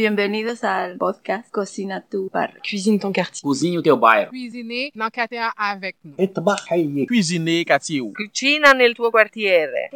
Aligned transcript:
Bienvenidos 0.00 0.64
al 0.64 0.96
podcast 0.96 1.50
Cocina 1.50 2.00
tu 2.00 2.30
bar. 2.32 2.54
Cuisine 2.62 2.98
ton 2.98 3.12
quartier. 3.12 3.42
Cozinhe 3.42 3.76
o 3.76 3.82
teu 3.82 3.96
bairro. 3.96 4.30
Cuisiner 4.30 4.90
dans 4.94 5.10
quartier 5.10 5.42
avec 5.58 5.96
nous. 6.02 6.14
Cuisiner 7.04 7.66
quartier. 7.66 8.00
Cucina 8.14 8.72
nel 8.72 8.94
tuo 8.94 9.10
quartiere. 9.10 9.90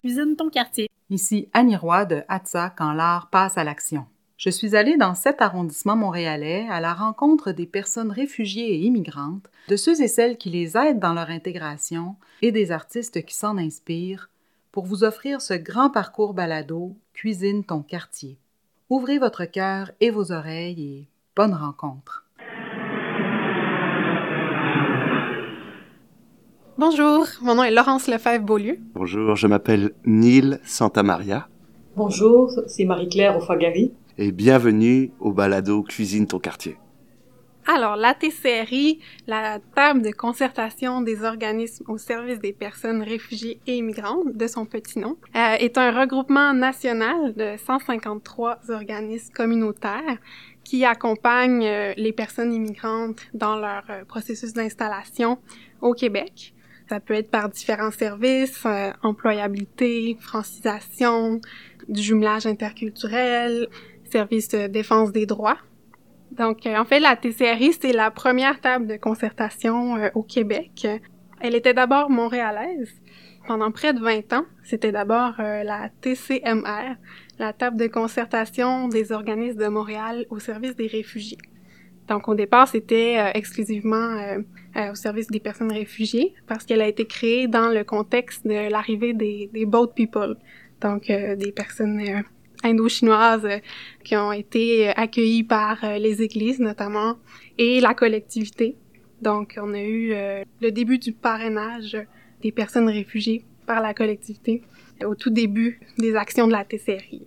Cuisine 0.00 0.36
ton 0.36 0.48
quartier. 0.48 0.88
Ici 1.10 1.48
Annie 1.52 1.74
Roy 1.74 2.04
de 2.04 2.22
Hatsa 2.28 2.70
quand 2.78 2.92
l'art 2.92 3.28
passe 3.28 3.58
à 3.58 3.64
l'action. 3.64 4.06
Je 4.36 4.50
suis 4.50 4.76
allée 4.76 4.96
dans 4.96 5.16
cet 5.16 5.42
arrondissement 5.42 5.96
montréalais 5.96 6.64
à 6.70 6.80
la 6.80 6.94
rencontre 6.94 7.50
des 7.50 7.66
personnes 7.66 8.12
réfugiées 8.12 8.74
et 8.74 8.78
immigrantes, 8.78 9.50
de 9.66 9.74
ceux 9.74 10.00
et 10.02 10.08
celles 10.08 10.36
qui 10.36 10.50
les 10.50 10.76
aident 10.76 11.00
dans 11.00 11.14
leur 11.14 11.30
intégration 11.30 12.14
et 12.42 12.52
des 12.52 12.70
artistes 12.70 13.24
qui 13.24 13.34
s'en 13.34 13.58
inspirent 13.58 14.30
pour 14.70 14.84
vous 14.84 15.02
offrir 15.02 15.40
ce 15.40 15.54
grand 15.54 15.90
parcours 15.90 16.32
balado 16.32 16.94
Cuisine 17.12 17.64
ton 17.64 17.82
quartier. 17.82 18.38
Ouvrez 18.88 19.18
votre 19.18 19.46
cœur 19.46 19.90
et 20.00 20.10
vos 20.10 20.30
oreilles 20.30 20.80
et 20.80 21.08
bonne 21.34 21.54
rencontre. 21.54 22.24
Bonjour, 26.78 27.26
mon 27.42 27.56
nom 27.56 27.64
est 27.64 27.72
Laurence 27.72 28.06
Lefebvre-Beaulieu. 28.06 28.78
Bonjour, 28.94 29.34
je 29.34 29.48
m'appelle 29.48 29.90
Neil 30.04 30.60
Santamaria. 30.64 31.48
Bonjour, 31.96 32.52
c'est 32.68 32.84
Marie-Claire 32.84 33.36
Ofagari. 33.36 33.92
Et 34.18 34.30
bienvenue 34.30 35.10
au 35.18 35.32
balado 35.32 35.82
Cuisine 35.82 36.28
ton 36.28 36.38
quartier. 36.38 36.76
Alors, 37.68 37.96
la 37.96 38.14
TCRI, 38.14 39.00
la 39.26 39.58
table 39.74 40.02
de 40.02 40.12
concertation 40.12 41.00
des 41.00 41.24
organismes 41.24 41.84
au 41.90 41.98
service 41.98 42.38
des 42.38 42.52
personnes 42.52 43.02
réfugiées 43.02 43.58
et 43.66 43.78
immigrantes, 43.78 44.36
de 44.36 44.46
son 44.46 44.66
petit 44.66 45.00
nom, 45.00 45.16
euh, 45.34 45.54
est 45.58 45.76
un 45.76 45.90
regroupement 45.90 46.54
national 46.54 47.34
de 47.34 47.56
153 47.56 48.60
organismes 48.68 49.32
communautaires 49.32 50.18
qui 50.62 50.84
accompagnent 50.84 51.66
euh, 51.66 51.92
les 51.96 52.12
personnes 52.12 52.52
immigrantes 52.52 53.18
dans 53.34 53.56
leur 53.56 53.82
euh, 53.90 54.04
processus 54.04 54.52
d'installation 54.52 55.38
au 55.80 55.92
Québec. 55.92 56.54
Ça 56.88 57.00
peut 57.00 57.14
être 57.14 57.32
par 57.32 57.48
différents 57.48 57.90
services, 57.90 58.64
employabilité, 59.02 60.16
francisation, 60.20 61.40
du 61.88 62.00
jumelage 62.00 62.46
interculturel, 62.46 63.66
service 64.04 64.50
de 64.50 64.68
défense 64.68 65.10
des 65.10 65.26
droits. 65.26 65.58
Donc, 66.32 66.66
euh, 66.66 66.76
en 66.76 66.84
fait, 66.84 67.00
la 67.00 67.16
TCRI, 67.16 67.72
c'est 67.72 67.92
la 67.92 68.10
première 68.10 68.60
table 68.60 68.86
de 68.86 68.96
concertation 68.96 69.96
euh, 69.96 70.08
au 70.14 70.22
Québec. 70.22 70.86
Elle 71.40 71.54
était 71.54 71.74
d'abord 71.74 72.10
montréalaise. 72.10 72.90
Pendant 73.46 73.70
près 73.70 73.94
de 73.94 74.00
20 74.00 74.32
ans, 74.32 74.44
c'était 74.64 74.90
d'abord 74.90 75.34
euh, 75.38 75.62
la 75.62 75.88
TCMR, 76.00 76.96
la 77.38 77.52
table 77.52 77.76
de 77.76 77.86
concertation 77.86 78.88
des 78.88 79.12
organismes 79.12 79.58
de 79.58 79.68
Montréal 79.68 80.26
au 80.30 80.40
service 80.40 80.74
des 80.74 80.88
réfugiés. 80.88 81.38
Donc, 82.08 82.28
au 82.28 82.34
départ, 82.34 82.68
c'était 82.68 83.32
exclusivement 83.34 84.36
au 84.76 84.94
service 84.94 85.26
des 85.26 85.40
personnes 85.40 85.72
réfugiées 85.72 86.34
parce 86.46 86.64
qu'elle 86.64 86.80
a 86.80 86.86
été 86.86 87.04
créée 87.04 87.48
dans 87.48 87.68
le 87.68 87.82
contexte 87.82 88.46
de 88.46 88.70
l'arrivée 88.70 89.12
des, 89.12 89.50
des 89.52 89.66
boat 89.66 89.88
people, 89.88 90.36
donc 90.80 91.08
des 91.08 91.50
personnes 91.50 92.22
indo-chinoises 92.66 93.44
euh, 93.44 93.58
qui 94.04 94.16
ont 94.16 94.32
été 94.32 94.88
euh, 94.88 94.92
accueillies 94.96 95.44
par 95.44 95.82
euh, 95.84 95.98
les 95.98 96.22
églises 96.22 96.60
notamment 96.60 97.16
et 97.58 97.80
la 97.80 97.94
collectivité. 97.94 98.76
Donc, 99.22 99.58
on 99.60 99.72
a 99.72 99.80
eu 99.80 100.12
le 100.60 100.70
début 100.70 100.98
du 100.98 101.10
parrainage 101.12 101.96
des 102.42 102.52
personnes 102.52 102.90
réfugiées 102.90 103.46
par 103.66 103.80
la 103.80 103.94
collectivité 103.94 104.62
au 105.02 105.14
tout 105.14 105.30
début 105.30 105.80
des 105.96 106.14
actions 106.16 106.46
de 106.46 106.52
la 106.52 106.66
TCRI. 106.66 107.26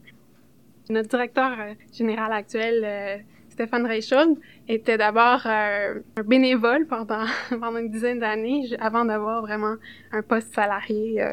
Notre 0.91 1.09
directeur 1.09 1.57
général 1.91 2.31
actuel, 2.31 3.25
Stéphane 3.49 3.87
Reichhold, 3.87 4.37
était 4.67 4.99
d'abord 4.99 5.47
un 5.47 6.23
bénévole 6.23 6.85
pendant, 6.85 7.25
pendant 7.49 7.79
une 7.79 7.89
dizaine 7.89 8.19
d'années 8.19 8.69
avant 8.79 9.03
d'avoir 9.03 9.41
vraiment 9.41 9.73
un 10.11 10.21
poste 10.21 10.53
salarié 10.53 11.25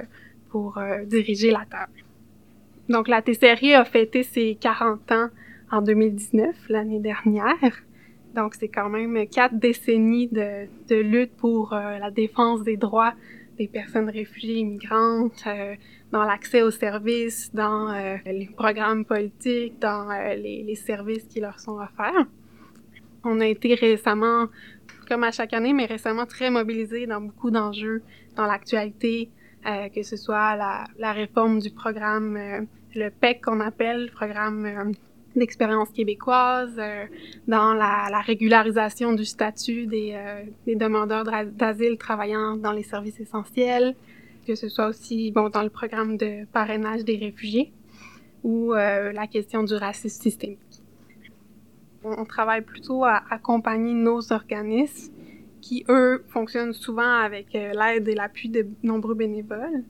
pour 0.49 0.81
diriger 1.07 1.51
la 1.51 1.67
table. 1.71 2.06
Donc, 2.89 3.09
la 3.09 3.21
TCRI 3.21 3.75
a 3.75 3.85
fêté 3.85 4.23
ses 4.23 4.57
40 4.61 5.13
ans 5.13 5.29
en 5.71 5.83
2019, 5.83 6.55
l'année 6.69 7.01
dernière. 7.01 7.83
Donc, 8.35 8.55
c'est 8.55 8.69
quand 8.69 8.89
même 8.89 9.27
quatre 9.29 9.59
décennies 9.59 10.29
de, 10.29 10.69
lutte 10.95 11.35
pour 11.37 11.73
euh, 11.73 11.99
la 11.99 12.11
défense 12.11 12.63
des 12.63 12.77
droits 12.77 13.15
des 13.59 13.67
personnes 13.67 14.11
réfugiées 14.11 14.59
immigrantes, 14.59 15.45
euh, 15.47 15.75
dans 16.13 16.25
l'accès 16.25 16.63
aux 16.63 16.71
services, 16.71 17.51
dans 17.55 17.89
euh, 17.89 18.17
les 18.27 18.51
programmes 18.55 19.07
politiques, 19.07 19.79
dans 19.81 20.09
les, 20.35 20.63
les, 20.63 20.75
services 20.75 21.25
qui 21.25 21.41
leur 21.41 21.59
sont 21.59 21.79
offerts. 21.79 22.27
On 23.25 23.41
a 23.41 23.47
été 23.47 23.75
récemment, 23.75 24.49
comme 25.09 25.25
à 25.25 25.31
chaque 25.31 25.55
année, 25.55 25.73
mais 25.73 25.87
récemment 25.87 26.27
très 26.27 26.51
mobilisés 26.51 27.07
dans 27.07 27.23
beaucoup 27.23 27.51
d'enjeux 27.51 28.03
dans 28.37 28.45
l'actualité, 28.45 29.31
euh, 29.67 29.89
que 29.89 30.03
ce 30.05 30.17
soit 30.17 30.55
la, 30.57 31.13
réforme 31.13 31.59
du 31.59 31.71
programme, 31.71 32.37
euh, 32.37 32.61
le 32.95 33.11
PEC 33.11 33.45
qu'on 33.45 33.59
appelle, 33.59 34.05
le 34.05 34.11
programme 34.13 34.65
euh, 34.65 34.93
d'expérience 35.35 35.91
québécoise, 35.91 36.81
dans 37.49 37.75
la, 37.75 38.07
la, 38.11 38.21
régularisation 38.21 39.13
du 39.13 39.25
statut 39.25 39.87
des, 39.87 40.17
demandeurs 40.67 41.25
d'asile 41.25 41.99
travaillant 41.99 42.57
dans 42.57 42.73
les 42.73 42.85
services 42.85 43.21
essentiels, 43.21 43.95
que 44.47 44.55
ce 44.55 44.69
soit 44.69 44.87
aussi 44.87 45.33
bon 45.33 45.51
dans 45.51 45.63
le 45.63 45.69
programme 45.69 46.17
de 46.17 46.47
parrainage 46.47 47.05
des 47.05 47.17
réfugiés 47.17 47.71
ou 48.45 48.73
la 48.73 49.27
question 49.27 49.63
du 49.63 49.75
racisme 49.75 50.23
systémique. 50.23 50.81
On 52.03 52.25
travaille 52.25 52.63
plutôt 52.63 53.05
à 53.05 53.23
accompagner 53.29 53.93
nos 53.93 54.33
organismes 54.33 55.16
qui, 55.67 55.85
eux, 55.89 56.23
fonctionnent 56.29 56.73
souvent 56.73 57.13
avec 57.25 57.57
euh, 57.57 57.73
l'aide 57.73 58.07
et 58.07 58.15
l'appui 58.15 58.49
de 58.49 58.69
nombreux 58.85 59.17
bénévoles. 59.17 59.83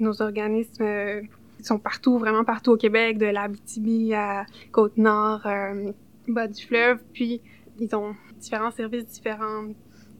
Nos 0.00 0.20
organismes 0.20 0.82
euh, 0.82 1.22
sont 1.62 1.78
partout, 1.78 2.18
vraiment 2.18 2.42
partout 2.42 2.72
au 2.72 2.76
Québec, 2.76 3.18
de 3.18 3.26
l'Abitibi 3.26 4.12
à 4.12 4.44
Côte-Nord, 4.72 5.46
euh, 5.46 5.92
bas 6.26 6.48
du 6.48 6.66
fleuve, 6.66 6.98
puis 7.12 7.40
ils 7.78 7.94
ont 7.94 8.16
différents 8.40 8.72
services, 8.72 9.06
différentes 9.06 9.76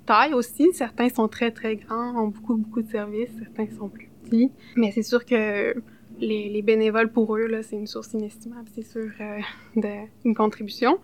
tailles 0.06 0.34
aussi. 0.34 0.72
Certains 0.72 1.09
sont 1.09 1.26
très, 1.26 1.50
très 1.50 1.75
grands, 1.75 2.15
ont 2.16 2.28
beaucoup, 2.28 2.56
beaucoup 2.56 2.82
de 2.82 2.88
services, 2.88 3.31
certains 3.37 3.66
sont 3.76 3.88
plus 3.88 4.09
petits. 4.22 4.53
Mais 4.76 4.93
c'est 4.93 5.03
sûr 5.03 5.25
que 5.25 5.75
les, 6.21 6.49
les, 6.50 6.62
bénévoles, 6.62 7.11
pour 7.11 7.37
eux, 7.37 7.49
c'est 7.62 7.76
une 7.76 7.88
source 7.88 8.12
inestimable, 8.12 8.69
c'est 8.72 8.87
sûr, 8.87 9.11
euh, 9.21 9.91
d'une 10.22 10.37
contribution. 10.37 11.00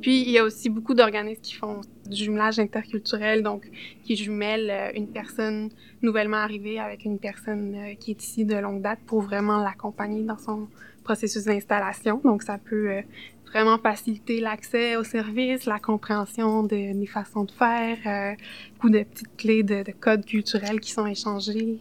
Puis, 0.00 0.22
il 0.22 0.30
y 0.30 0.38
a 0.38 0.44
aussi 0.44 0.68
beaucoup 0.68 0.94
d'organismes 0.94 1.40
qui 1.40 1.54
font 1.54 1.80
du 2.08 2.24
jumelage 2.24 2.58
interculturel, 2.58 3.42
donc 3.42 3.68
qui 4.04 4.16
jumellent 4.16 4.70
euh, 4.70 4.90
une 4.94 5.08
personne 5.08 5.70
nouvellement 6.02 6.36
arrivée 6.36 6.78
avec 6.78 7.04
une 7.04 7.18
personne 7.18 7.74
euh, 7.74 7.94
qui 7.94 8.12
est 8.12 8.22
ici 8.22 8.44
de 8.44 8.56
longue 8.56 8.82
date 8.82 9.00
pour 9.06 9.22
vraiment 9.22 9.58
l'accompagner 9.62 10.22
dans 10.22 10.38
son 10.38 10.68
processus 11.02 11.44
d'installation. 11.44 12.20
Donc, 12.24 12.42
ça 12.42 12.58
peut 12.58 12.90
euh, 12.90 13.02
vraiment 13.46 13.78
faciliter 13.78 14.40
l'accès 14.40 14.96
aux 14.96 15.04
services, 15.04 15.64
la 15.66 15.78
compréhension 15.78 16.62
de, 16.62 16.92
des 16.98 17.06
façons 17.06 17.44
de 17.44 17.52
faire, 17.52 18.36
beaucoup 18.74 18.90
de 18.90 19.02
petites 19.02 19.36
clés 19.36 19.62
de, 19.62 19.82
de, 19.82 19.92
codes 19.92 20.26
culturels 20.26 20.80
qui 20.80 20.90
sont 20.90 21.06
échangés, 21.06 21.78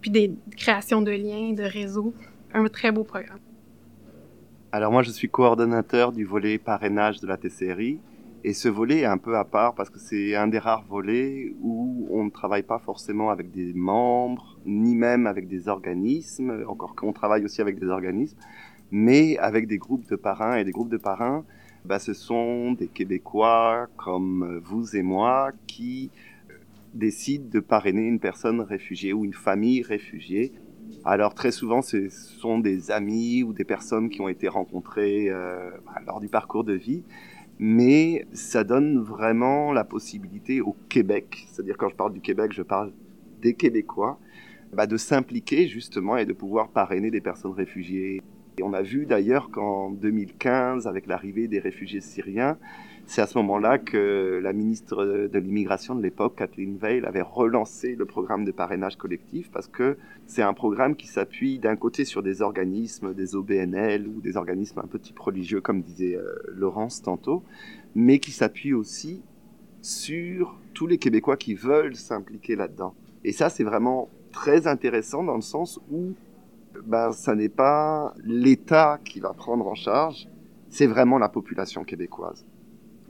puis 0.00 0.10
des 0.10 0.30
créations 0.56 1.00
de 1.00 1.10
liens, 1.10 1.52
de 1.52 1.62
réseaux. 1.62 2.12
Un 2.52 2.66
très 2.66 2.92
beau 2.92 3.02
programme. 3.02 3.38
Alors 4.72 4.92
moi, 4.92 5.02
je 5.02 5.10
suis 5.10 5.28
coordonnateur 5.28 6.12
du 6.12 6.24
volet 6.24 6.56
parrainage 6.56 7.18
de 7.18 7.26
la 7.26 7.36
TCRI. 7.36 7.98
Et 8.44 8.52
ce 8.52 8.68
volet 8.68 9.00
est 9.00 9.04
un 9.04 9.18
peu 9.18 9.36
à 9.36 9.44
part 9.44 9.74
parce 9.74 9.90
que 9.90 9.98
c'est 9.98 10.36
un 10.36 10.46
des 10.46 10.60
rares 10.60 10.84
volets 10.88 11.52
où 11.60 12.06
on 12.08 12.22
ne 12.22 12.30
travaille 12.30 12.62
pas 12.62 12.78
forcément 12.78 13.30
avec 13.30 13.50
des 13.50 13.72
membres, 13.74 14.58
ni 14.64 14.94
même 14.94 15.26
avec 15.26 15.48
des 15.48 15.66
organismes, 15.66 16.64
encore 16.68 16.94
qu'on 16.94 17.12
travaille 17.12 17.44
aussi 17.44 17.60
avec 17.60 17.80
des 17.80 17.88
organismes, 17.88 18.38
mais 18.92 19.36
avec 19.38 19.66
des 19.66 19.76
groupes 19.76 20.08
de 20.08 20.14
parrains. 20.14 20.56
Et 20.56 20.64
des 20.64 20.70
groupes 20.70 20.88
de 20.88 20.98
parrains, 20.98 21.44
bah, 21.84 21.98
ce 21.98 22.14
sont 22.14 22.70
des 22.70 22.86
Québécois 22.86 23.88
comme 23.96 24.60
vous 24.62 24.94
et 24.94 25.02
moi 25.02 25.50
qui 25.66 26.12
euh, 26.48 26.54
décident 26.94 27.50
de 27.50 27.58
parrainer 27.58 28.02
une 28.02 28.20
personne 28.20 28.60
réfugiée 28.60 29.12
ou 29.12 29.24
une 29.24 29.34
famille 29.34 29.82
réfugiée 29.82 30.52
alors 31.04 31.34
très 31.34 31.50
souvent, 31.50 31.82
ce 31.82 32.08
sont 32.08 32.58
des 32.58 32.90
amis 32.90 33.42
ou 33.42 33.52
des 33.52 33.64
personnes 33.64 34.10
qui 34.10 34.20
ont 34.20 34.28
été 34.28 34.48
rencontrées 34.48 35.28
euh, 35.28 35.70
bah, 35.86 36.00
lors 36.06 36.20
du 36.20 36.28
parcours 36.28 36.64
de 36.64 36.74
vie, 36.74 37.02
mais 37.58 38.26
ça 38.32 38.64
donne 38.64 38.98
vraiment 39.02 39.72
la 39.72 39.84
possibilité 39.84 40.60
au 40.60 40.76
Québec, 40.88 41.46
c'est-à-dire 41.50 41.76
quand 41.76 41.88
je 41.88 41.96
parle 41.96 42.12
du 42.12 42.20
Québec, 42.20 42.52
je 42.52 42.62
parle 42.62 42.92
des 43.40 43.54
Québécois, 43.54 44.18
bah, 44.72 44.86
de 44.86 44.96
s'impliquer 44.96 45.66
justement 45.66 46.16
et 46.16 46.26
de 46.26 46.32
pouvoir 46.32 46.68
parrainer 46.68 47.10
des 47.10 47.20
personnes 47.20 47.52
réfugiées. 47.52 48.22
Et 48.58 48.62
on 48.62 48.72
a 48.72 48.82
vu 48.82 49.06
d'ailleurs 49.06 49.50
qu'en 49.50 49.90
2015, 49.90 50.86
avec 50.86 51.06
l'arrivée 51.06 51.48
des 51.48 51.58
réfugiés 51.58 52.00
syriens, 52.00 52.58
c'est 53.10 53.22
à 53.22 53.26
ce 53.26 53.36
moment-là 53.38 53.78
que 53.78 54.38
la 54.40 54.52
ministre 54.52 55.04
de 55.04 55.38
l'immigration 55.40 55.96
de 55.96 56.00
l'époque, 56.00 56.36
Kathleen 56.36 56.76
Veil, 56.76 57.04
avait 57.04 57.22
relancé 57.22 57.96
le 57.96 58.04
programme 58.04 58.44
de 58.44 58.52
parrainage 58.52 58.94
collectif 58.94 59.50
parce 59.50 59.66
que 59.66 59.96
c'est 60.28 60.42
un 60.42 60.52
programme 60.52 60.94
qui 60.94 61.08
s'appuie 61.08 61.58
d'un 61.58 61.74
côté 61.74 62.04
sur 62.04 62.22
des 62.22 62.40
organismes, 62.40 63.12
des 63.12 63.34
OBNL 63.34 64.06
ou 64.06 64.20
des 64.20 64.36
organismes 64.36 64.78
un 64.78 64.86
peu 64.86 65.00
type 65.00 65.18
religieux, 65.18 65.60
comme 65.60 65.82
disait 65.82 66.14
euh, 66.14 66.36
Laurence 66.54 67.02
tantôt, 67.02 67.42
mais 67.96 68.20
qui 68.20 68.30
s'appuie 68.30 68.74
aussi 68.74 69.22
sur 69.82 70.56
tous 70.72 70.86
les 70.86 70.98
Québécois 70.98 71.36
qui 71.36 71.54
veulent 71.54 71.96
s'impliquer 71.96 72.54
là-dedans. 72.54 72.94
Et 73.24 73.32
ça, 73.32 73.48
c'est 73.48 73.64
vraiment 73.64 74.08
très 74.30 74.68
intéressant 74.68 75.24
dans 75.24 75.34
le 75.34 75.40
sens 75.40 75.80
où 75.90 76.12
ben, 76.86 77.10
ça 77.10 77.34
n'est 77.34 77.48
pas 77.48 78.14
l'État 78.22 79.00
qui 79.04 79.18
va 79.18 79.32
prendre 79.32 79.66
en 79.66 79.74
charge, 79.74 80.28
c'est 80.68 80.86
vraiment 80.86 81.18
la 81.18 81.28
population 81.28 81.82
québécoise. 81.82 82.46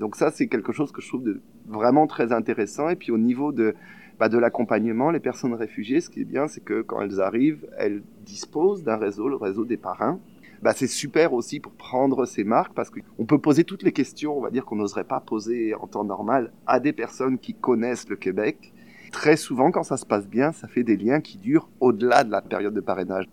Donc 0.00 0.16
ça, 0.16 0.30
c'est 0.30 0.48
quelque 0.48 0.72
chose 0.72 0.92
que 0.92 1.02
je 1.02 1.08
trouve 1.08 1.40
vraiment 1.68 2.06
très 2.06 2.32
intéressant. 2.32 2.88
Et 2.88 2.96
puis 2.96 3.12
au 3.12 3.18
niveau 3.18 3.52
de, 3.52 3.74
bah, 4.18 4.30
de 4.30 4.38
l'accompagnement, 4.38 5.10
les 5.10 5.20
personnes 5.20 5.52
réfugiées, 5.52 6.00
ce 6.00 6.08
qui 6.08 6.22
est 6.22 6.24
bien, 6.24 6.48
c'est 6.48 6.64
que 6.64 6.80
quand 6.80 7.02
elles 7.02 7.20
arrivent, 7.20 7.68
elles 7.76 8.02
disposent 8.24 8.82
d'un 8.82 8.96
réseau, 8.96 9.28
le 9.28 9.36
réseau 9.36 9.66
des 9.66 9.76
parrains. 9.76 10.18
Bah, 10.62 10.72
c'est 10.74 10.86
super 10.86 11.34
aussi 11.34 11.60
pour 11.60 11.72
prendre 11.72 12.24
ces 12.24 12.44
marques 12.44 12.72
parce 12.72 12.90
qu'on 12.90 13.26
peut 13.26 13.38
poser 13.38 13.64
toutes 13.64 13.82
les 13.82 13.92
questions, 13.92 14.36
on 14.36 14.40
va 14.40 14.50
dire 14.50 14.64
qu'on 14.64 14.76
n'oserait 14.76 15.04
pas 15.04 15.20
poser 15.20 15.74
en 15.74 15.86
temps 15.86 16.04
normal 16.04 16.50
à 16.66 16.80
des 16.80 16.94
personnes 16.94 17.38
qui 17.38 17.52
connaissent 17.52 18.08
le 18.08 18.16
Québec. 18.16 18.72
Très 19.12 19.36
souvent, 19.36 19.70
quand 19.70 19.82
ça 19.82 19.98
se 19.98 20.06
passe 20.06 20.26
bien, 20.26 20.52
ça 20.52 20.66
fait 20.66 20.82
des 20.82 20.96
liens 20.96 21.20
qui 21.20 21.36
durent 21.36 21.68
au-delà 21.78 22.24
de 22.24 22.30
la 22.30 22.40
période 22.40 22.72
de 22.72 22.80
parrainage. 22.80 23.26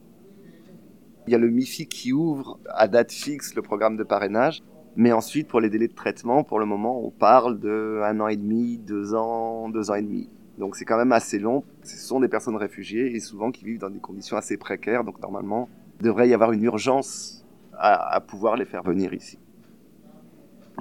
Il 1.28 1.32
y 1.32 1.36
a 1.36 1.38
le 1.38 1.50
MIFI 1.50 1.88
qui 1.88 2.12
ouvre 2.12 2.60
à 2.70 2.90
date 2.90 3.12
fixe 3.14 3.56
le 3.56 3.62
programme 3.62 3.96
de 3.96 4.04
parrainage 4.04 4.64
mais 4.98 5.12
ensuite, 5.12 5.48
pour 5.48 5.62
les 5.62 5.70
délais 5.70 5.88
de 5.88 5.94
traitement, 5.94 6.44
pour 6.44 6.58
le 6.58 6.66
moment, 6.66 7.00
on 7.06 7.12
parle 7.12 7.60
de 7.60 8.02
un 8.04 8.20
an 8.20 8.28
et 8.30 8.36
demi, 8.36 8.80
deux 8.80 9.14
ans, 9.14 9.70
deux 9.70 9.92
ans 9.92 9.94
et 9.94 10.02
demi. 10.02 10.28
Donc 10.58 10.76
c'est 10.76 10.86
quand 10.86 10.98
même 10.98 11.12
assez 11.12 11.38
long. 11.38 11.64
Ce 11.84 11.98
sont 11.98 12.20
des 12.20 12.28
personnes 12.28 12.56
réfugiées 12.56 13.16
et 13.16 13.20
souvent 13.20 13.52
qui 13.52 13.64
vivent 13.64 13.78
dans 13.78 13.92
des 13.92 14.00
conditions 14.00 14.38
assez 14.38 14.58
précaires. 14.58 15.04
Donc 15.04 15.22
normalement, 15.22 15.70
il 16.00 16.06
devrait 16.06 16.28
y 16.28 16.34
avoir 16.34 16.52
une 16.52 16.64
urgence 16.64 17.46
à, 17.78 18.20
pouvoir 18.22 18.56
les 18.56 18.66
faire 18.66 18.82
venir 18.82 19.14
ici. 19.14 19.38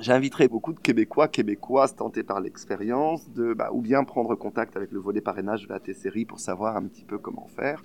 J'inviterai 0.01 0.49
beaucoup 0.49 0.73
de 0.73 0.81
Québécois, 0.81 1.29
Québécoises 1.29 1.95
tentés 1.95 2.23
par 2.23 2.41
l'expérience 2.41 3.31
de 3.33 3.53
bah, 3.53 3.69
ou 3.73 3.83
bien 3.83 4.03
prendre 4.05 4.35
contact 4.35 4.79
avec 4.79 4.93
le 4.93 4.99
volet 4.99 5.21
parrainage 5.21 5.65
de 5.65 5.69
la 5.69 5.79
T-Série 5.79 6.25
pour 6.25 6.41
savoir 6.41 6.77
un 6.77 6.85
petit 6.85 7.05
peu 7.05 7.19
comment 7.19 7.49
faire, 7.49 7.83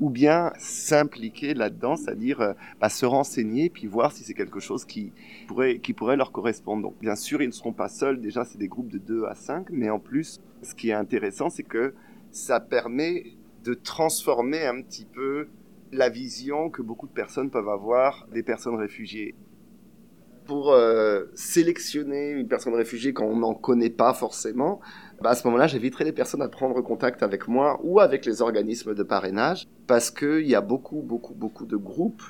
ou 0.00 0.08
bien 0.08 0.52
s'impliquer 0.58 1.54
là-dedans, 1.54 1.96
c'est-à-dire 1.96 2.40
euh, 2.40 2.52
bah, 2.80 2.88
se 2.88 3.04
renseigner 3.06 3.68
puis 3.70 3.86
voir 3.86 4.12
si 4.12 4.24
c'est 4.24 4.34
quelque 4.34 4.60
chose 4.60 4.84
qui 4.84 5.12
pourrait, 5.46 6.16
leur 6.16 6.32
correspondre. 6.32 6.92
Bien 7.00 7.14
sûr, 7.14 7.42
ils 7.42 7.48
ne 7.48 7.52
seront 7.52 7.72
pas 7.72 7.88
seuls. 7.88 8.20
Déjà, 8.20 8.44
c'est 8.44 8.58
des 8.58 8.68
groupes 8.68 8.88
de 8.88 8.98
2 8.98 9.26
à 9.26 9.34
5, 9.34 9.66
mais 9.70 9.90
en 9.90 9.98
plus, 9.98 10.40
ce 10.62 10.74
qui 10.74 10.90
est 10.90 10.94
intéressant, 10.94 11.50
c'est 11.50 11.62
que 11.62 11.94
ça 12.30 12.60
permet 12.60 13.24
de 13.64 13.74
transformer 13.74 14.66
un 14.66 14.80
petit 14.80 15.04
peu 15.04 15.48
la 15.92 16.08
vision 16.08 16.70
que 16.70 16.82
beaucoup 16.82 17.06
de 17.06 17.12
personnes 17.12 17.50
peuvent 17.50 17.68
avoir 17.68 18.26
des 18.32 18.42
personnes 18.42 18.76
réfugiées. 18.76 19.34
Pour 20.50 20.72
euh, 20.72 21.26
sélectionner 21.36 22.30
une 22.30 22.48
personne 22.48 22.74
réfugiée 22.74 23.12
quand 23.12 23.24
on 23.24 23.36
n'en 23.36 23.54
connaît 23.54 23.88
pas 23.88 24.12
forcément, 24.12 24.80
bah 25.22 25.30
à 25.30 25.34
ce 25.36 25.46
moment-là, 25.46 25.68
j'inviterai 25.68 26.02
les 26.02 26.10
personnes 26.10 26.42
à 26.42 26.48
prendre 26.48 26.80
contact 26.80 27.22
avec 27.22 27.46
moi 27.46 27.78
ou 27.84 28.00
avec 28.00 28.26
les 28.26 28.42
organismes 28.42 28.92
de 28.96 29.04
parrainage 29.04 29.68
parce 29.86 30.10
qu'il 30.10 30.48
y 30.48 30.56
a 30.56 30.60
beaucoup, 30.60 31.02
beaucoup, 31.02 31.34
beaucoup 31.34 31.66
de 31.66 31.76
groupes 31.76 32.24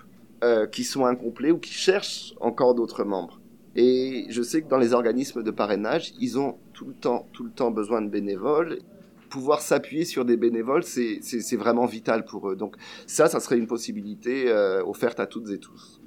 euh, 0.44 0.66
qui 0.66 0.84
sont 0.84 1.06
incomplets 1.06 1.50
ou 1.50 1.56
qui 1.56 1.72
cherchent 1.72 2.34
encore 2.42 2.74
d'autres 2.74 3.04
membres. 3.04 3.40
Et 3.74 4.26
je 4.28 4.42
sais 4.42 4.60
que 4.60 4.68
dans 4.68 4.76
les 4.76 4.92
organismes 4.92 5.42
de 5.42 5.50
parrainage, 5.50 6.12
ils 6.20 6.38
ont 6.38 6.58
tout 6.74 6.84
le 6.88 6.92
temps, 6.92 7.26
tout 7.32 7.44
le 7.44 7.50
temps 7.50 7.70
besoin 7.70 8.02
de 8.02 8.10
bénévoles. 8.10 8.80
Pouvoir 9.30 9.62
s'appuyer 9.62 10.04
sur 10.04 10.26
des 10.26 10.36
bénévoles, 10.36 10.82
c'est 10.82 11.56
vraiment 11.56 11.86
vital 11.86 12.26
pour 12.26 12.50
eux. 12.50 12.56
Donc 12.56 12.76
ça, 13.06 13.30
ça 13.30 13.40
serait 13.40 13.56
une 13.56 13.66
possibilité 13.66 14.50
euh, 14.50 14.84
offerte 14.84 15.20
à 15.20 15.26
toutes 15.26 15.48
et 15.48 15.58
tous. 15.58 15.99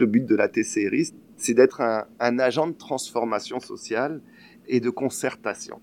Le 0.00 0.06
but 0.06 0.24
de 0.24 0.34
la 0.34 0.48
TCRI, 0.48 1.12
c'est 1.36 1.52
d'être 1.52 1.82
un, 1.82 2.06
un 2.20 2.38
agent 2.38 2.68
de 2.68 2.72
transformation 2.72 3.60
sociale 3.60 4.22
et 4.66 4.80
de 4.80 4.88
concertation. 4.88 5.78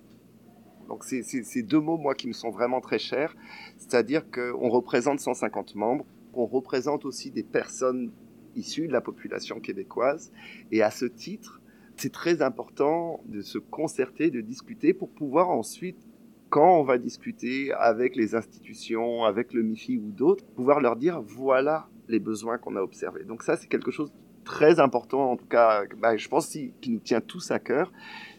Donc 0.87 1.03
c'est 1.03 1.21
ces 1.21 1.61
deux 1.61 1.79
mots, 1.79 1.97
moi, 1.97 2.15
qui 2.15 2.27
me 2.27 2.33
sont 2.33 2.49
vraiment 2.49 2.81
très 2.81 2.97
chers. 2.97 3.35
C'est-à-dire 3.77 4.23
qu'on 4.31 4.69
représente 4.69 5.19
150 5.19 5.75
membres, 5.75 6.05
on 6.33 6.47
représente 6.47 7.05
aussi 7.05 7.29
des 7.29 7.43
personnes 7.43 8.11
issues 8.55 8.87
de 8.87 8.93
la 8.93 9.01
population 9.01 9.59
québécoise. 9.59 10.31
Et 10.71 10.81
à 10.81 10.89
ce 10.89 11.05
titre, 11.05 11.61
c'est 11.95 12.11
très 12.11 12.41
important 12.41 13.21
de 13.27 13.41
se 13.41 13.59
concerter, 13.59 14.31
de 14.31 14.41
discuter 14.41 14.93
pour 14.93 15.09
pouvoir 15.09 15.49
ensuite, 15.49 16.07
quand 16.49 16.79
on 16.79 16.83
va 16.83 16.97
discuter 16.97 17.71
avec 17.73 18.15
les 18.15 18.33
institutions, 18.33 19.25
avec 19.25 19.53
le 19.53 19.61
MIFI 19.61 19.97
ou 19.97 20.11
d'autres, 20.11 20.45
pouvoir 20.55 20.79
leur 20.79 20.95
dire 20.95 21.21
voilà 21.21 21.87
les 22.07 22.19
besoins 22.19 22.57
qu'on 22.57 22.75
a 22.75 22.81
observés. 22.81 23.23
Donc 23.23 23.43
ça, 23.43 23.57
c'est 23.57 23.67
quelque 23.67 23.91
chose 23.91 24.11
de 24.11 24.17
très 24.43 24.79
important, 24.79 25.31
en 25.31 25.37
tout 25.37 25.45
cas, 25.45 25.83
bah, 25.97 26.15
je 26.15 26.27
pense, 26.27 26.47
qui 26.47 26.89
nous 26.89 26.99
tient 26.99 27.21
tous 27.21 27.51
à 27.51 27.59
cœur 27.59 27.91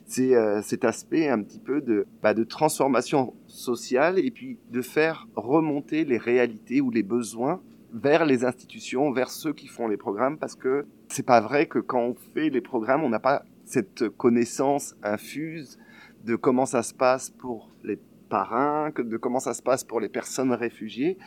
c'est 0.09 0.35
euh, 0.35 0.63
cet 0.63 0.85
aspect 0.85 1.29
un 1.29 1.43
petit 1.43 1.61
peu 1.61 1.81
de, 1.83 2.07
bah, 2.23 2.33
de 2.33 2.43
transformation 2.43 3.35
sociale 3.47 4.19
et 4.19 4.31
puis 4.31 4.59
de 4.71 4.81
faire 4.81 5.29
remonter 5.37 6.05
les 6.05 6.17
réalités 6.17 6.81
ou 6.81 6.91
les 6.91 7.03
besoins 7.03 7.61
vers 7.93 8.25
les 8.25 8.45
institutions, 8.45 9.13
vers 9.13 9.31
ceux 9.31 9.53
qui 9.53 9.67
font 9.67 9.87
les 9.87 9.97
programmes, 9.97 10.39
parce 10.39 10.55
que 10.55 10.87
c'est 11.09 11.25
pas 11.25 11.41
vrai 11.41 11.67
que 11.67 11.79
quand 11.79 12.01
on 12.01 12.15
fait 12.15 12.51
les 12.51 12.61
programmes, 12.61 13.05
on 13.05 13.09
n'a 13.09 13.21
pas 13.21 13.45
cette 13.65 14.09
connaissance 14.09 14.95
infuse 15.03 15.79
de 16.25 16.37
comment 16.37 16.67
ça 16.67 16.83
se 16.83 16.95
passe 16.95 17.31
pour 17.31 17.71
les 17.85 17.99
parrains, 18.29 18.91
de 18.91 19.17
comment 19.17 19.41
ça 19.41 19.55
se 19.55 19.63
passe 19.63 19.85
pour 19.85 20.01
les 20.01 20.09
personnes 20.09 20.53
réfugiées. 20.53 21.19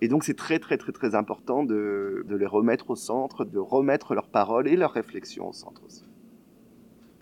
Et 0.00 0.08
donc 0.08 0.24
c'est 0.24 0.36
très 0.36 0.58
très 0.58 0.78
très 0.78 0.92
très 0.92 1.14
important 1.14 1.62
de, 1.62 2.24
de 2.26 2.36
les 2.36 2.46
remettre 2.46 2.90
au 2.90 2.96
centre, 2.96 3.44
de 3.44 3.58
remettre 3.58 4.14
leurs 4.14 4.28
paroles 4.28 4.68
et 4.68 4.76
leurs 4.76 4.92
réflexions 4.92 5.48
au 5.48 5.52
centre 5.52 5.82
aussi. 5.84 6.04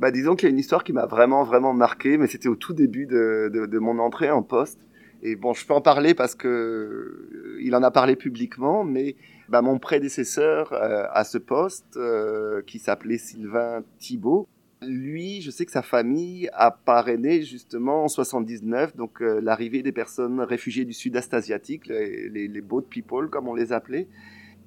Bah, 0.00 0.12
disons 0.12 0.36
qu'il 0.36 0.48
y 0.48 0.50
a 0.50 0.52
une 0.52 0.58
histoire 0.58 0.84
qui 0.84 0.92
m'a 0.92 1.06
vraiment, 1.06 1.42
vraiment 1.42 1.74
marqué, 1.74 2.18
mais 2.18 2.28
c'était 2.28 2.48
au 2.48 2.54
tout 2.54 2.72
début 2.72 3.06
de, 3.06 3.50
de, 3.52 3.78
mon 3.78 3.98
entrée 3.98 4.30
en 4.30 4.42
poste. 4.42 4.78
Et 5.22 5.34
bon, 5.34 5.52
je 5.54 5.66
peux 5.66 5.74
en 5.74 5.80
parler 5.80 6.14
parce 6.14 6.36
que 6.36 6.46
euh, 6.46 7.58
il 7.60 7.74
en 7.74 7.82
a 7.82 7.90
parlé 7.90 8.14
publiquement, 8.14 8.84
mais 8.84 9.16
bah, 9.48 9.60
mon 9.60 9.80
prédécesseur 9.80 10.72
euh, 10.72 11.06
à 11.10 11.24
ce 11.24 11.38
poste, 11.38 11.96
euh, 11.96 12.62
qui 12.64 12.78
s'appelait 12.78 13.18
Sylvain 13.18 13.82
Thibault, 13.98 14.46
lui, 14.82 15.40
je 15.40 15.50
sais 15.50 15.66
que 15.66 15.72
sa 15.72 15.82
famille 15.82 16.48
a 16.52 16.70
parrainé 16.70 17.42
justement 17.42 18.04
en 18.04 18.08
79, 18.08 18.96
donc 18.96 19.20
l'arrivée 19.20 19.82
des 19.82 19.92
personnes 19.92 20.40
réfugiées 20.40 20.84
du 20.84 20.92
sud-est 20.92 21.34
asiatique, 21.34 21.86
les, 21.86 22.60
boat 22.60 22.84
people 22.88 23.28
comme 23.28 23.48
on 23.48 23.54
les 23.54 23.72
appelait 23.72 24.08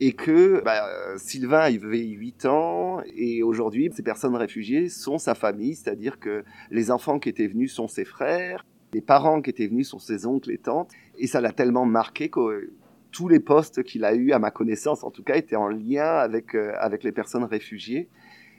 et 0.02 0.14
que 0.14 0.62
bah, 0.66 0.84
Sylvain 1.18 1.60
avait 1.60 2.00
8 2.00 2.46
ans 2.48 3.02
et 3.16 3.44
aujourd'hui 3.44 3.90
ces 3.94 4.02
personnes 4.02 4.36
réfugiées 4.36 4.90
sont 4.90 5.20
sa 5.20 5.36
famille, 5.36 5.76
c'est-à-dire 5.76 6.20
que 6.20 6.44
les 6.72 6.90
enfants 6.90 7.20
qui 7.20 7.30
étaient 7.30 7.48
venus 7.48 7.72
sont 7.72 7.88
ses 7.88 8.04
frères, 8.04 8.66
les 8.94 9.02
parents 9.02 9.42
qui 9.42 9.52
étaient 9.52 9.68
venus 9.68 9.90
sont 9.90 10.00
ses 10.00 10.26
oncles 10.26 10.52
et 10.52 10.58
tantes 10.58 10.90
et 11.20 11.28
ça 11.28 11.40
l'a 11.40 11.52
tellement 11.52 11.86
marqué 11.86 12.30
que 12.30 12.72
tous 13.12 13.28
les 13.28 13.40
postes 13.40 13.84
qu'il 13.84 14.04
a 14.04 14.16
eu 14.16 14.32
à 14.32 14.40
ma 14.40 14.50
connaissance 14.50 15.04
en 15.04 15.12
tout 15.12 15.24
cas 15.24 15.36
étaient 15.36 15.56
en 15.56 15.68
lien 15.68 16.08
avec 16.08 16.56
euh, 16.56 16.74
avec 16.80 17.04
les 17.04 17.12
personnes 17.12 17.44
réfugiées. 17.44 18.10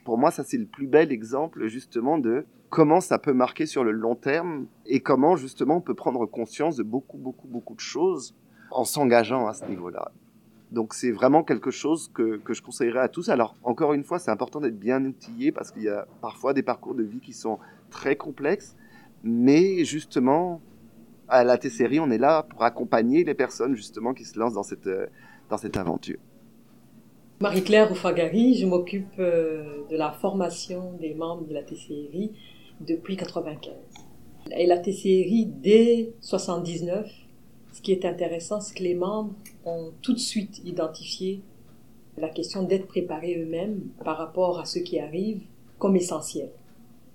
Pour 0.05 0.19
moi, 0.19 0.31
ça 0.31 0.43
c'est 0.45 0.59
le 0.59 0.67
plus 0.67 0.87
bel 0.87 1.13
exemple 1.13 1.67
justement 1.67 2.19
de 2.19 2.45
comment 2.71 3.01
ça 3.01 3.19
peut 3.19 3.33
marquer 3.33 3.67
sur 3.67 3.85
le 3.85 3.93
long 3.93 4.15
terme 4.15 4.67
et 4.87 5.01
comment 5.01 5.37
justement 5.37 5.77
on 5.77 5.81
peut 5.81 5.95
prendre 5.95 6.27
conscience 6.27 6.77
de 6.77 6.83
beaucoup 6.83 7.19
beaucoup 7.19 7.47
beaucoup 7.47 7.75
de 7.75 7.81
choses 7.81 8.35
en 8.71 8.85
s'engageant 8.85 9.47
à 9.47 9.53
ce 9.53 9.67
niveau-là. 9.67 10.11
Donc 10.71 10.95
c'est 10.95 11.11
vraiment 11.11 11.45
quelque 11.45 11.71
chose 11.71 12.11
que, 12.15 12.39
que, 12.39 12.55
je 12.55 12.63
conseillerais 12.63 13.01
à 13.01 13.09
tous. 13.09 13.29
Alors 13.29 13.57
encore 13.63 13.93
une 13.93 14.03
fois, 14.03 14.19
c'est 14.19 14.31
important 14.31 14.59
d'être 14.59 14.79
bien 14.79 15.05
outillé 15.05 15.53
parce 15.53 15.71
qu'il 15.71 15.83
y 15.83 15.89
a 15.91 16.07
parfois 16.23 16.55
des 16.55 16.63
parcours 16.63 16.95
de 16.95 17.03
vie 17.03 17.21
qui 17.21 17.35
sont 17.35 17.59
très 17.91 18.17
complexes, 18.17 18.75
mais 19.23 19.85
justement 19.85 20.63
à 21.29 21.45
la 21.45 21.59
T-Série, 21.59 22.01
on 22.01 22.11
est 22.11 22.19
là 22.19 22.43
pour 22.43 22.65
accompagner 22.65 23.23
les 23.25 23.35
personnes 23.35 23.75
justement 23.75 24.15
qui 24.15 24.25
se 24.25 24.39
lancent 24.39 24.55
dans 24.55 24.63
cette, 24.63 24.89
dans 25.49 25.59
cette 25.59 25.77
aventure. 25.77 26.19
Marie-Claire 27.43 27.91
Oufagari, 27.91 28.55
je 28.55 28.67
m'occupe 28.67 29.19
euh, 29.19 29.83
de 29.91 29.97
la 29.97 30.13
formation 30.13 30.93
des 31.01 31.13
membres 31.13 31.45
de 31.45 31.53
la 31.53 31.65
T-Série 31.65 32.31
depuis 32.81 33.17
95. 33.17 33.73
Et 34.57 34.65
la 34.65 34.79
T-Série, 34.79 35.47
dès 35.47 36.13
79, 36.21 37.11
ce 37.73 37.83
qui 37.83 37.91
est 37.91 38.05
intéressant, 38.05 38.61
c'est 38.61 38.77
que 38.77 38.85
les 38.85 38.95
membres 38.95 39.35
ont 39.65 39.91
tout 40.03 40.13
de 40.13 40.21
suite 40.21 40.63
identifié 40.65 41.41
la 42.17 42.29
question 42.29 42.63
d'être 42.63 42.87
préparés 42.87 43.37
eux-mêmes 43.43 43.89
par 44.05 44.19
rapport 44.19 44.61
à 44.61 44.65
ce 44.65 44.79
qui 44.79 45.01
arrive 45.01 45.41
comme 45.81 45.97
essentiel. 45.97 46.51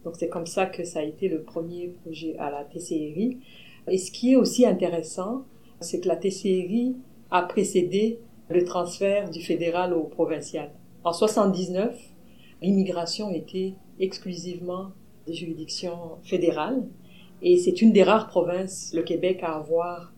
Donc 0.03 0.15
c'est 0.17 0.27
comme 0.27 0.45
ça 0.45 0.65
que 0.65 0.83
ça 0.83 0.99
a 0.99 1.03
été 1.03 1.29
le 1.29 1.41
premier 1.41 1.93
projet 2.03 2.35
à 2.37 2.51
la 2.51 2.65
TCRI. 2.65 3.37
Et 3.87 3.97
ce 3.97 4.11
qui 4.11 4.33
est 4.33 4.35
aussi 4.35 4.65
intéressant, 4.65 5.45
c'est 5.79 6.01
que 6.01 6.09
la 6.09 6.17
TCRI 6.17 6.97
a 7.31 7.43
précédé 7.43 8.19
le 8.49 8.63
transfert 8.63 9.29
du 9.29 9.41
fédéral 9.41 9.93
au 9.93 10.03
provincial. 10.03 10.71
En 11.03 11.13
79, 11.13 11.97
l'immigration 12.61 13.29
était 13.31 13.73
exclusivement 13.99 14.91
des 15.25 15.33
juridictions 15.33 16.17
fédérales 16.23 16.83
et 17.41 17.57
c'est 17.57 17.81
une 17.81 17.91
des 17.91 18.03
rares 18.03 18.27
provinces, 18.27 18.91
le 18.93 19.03
Québec, 19.03 19.39
à 19.43 19.55
avoir 19.55 20.13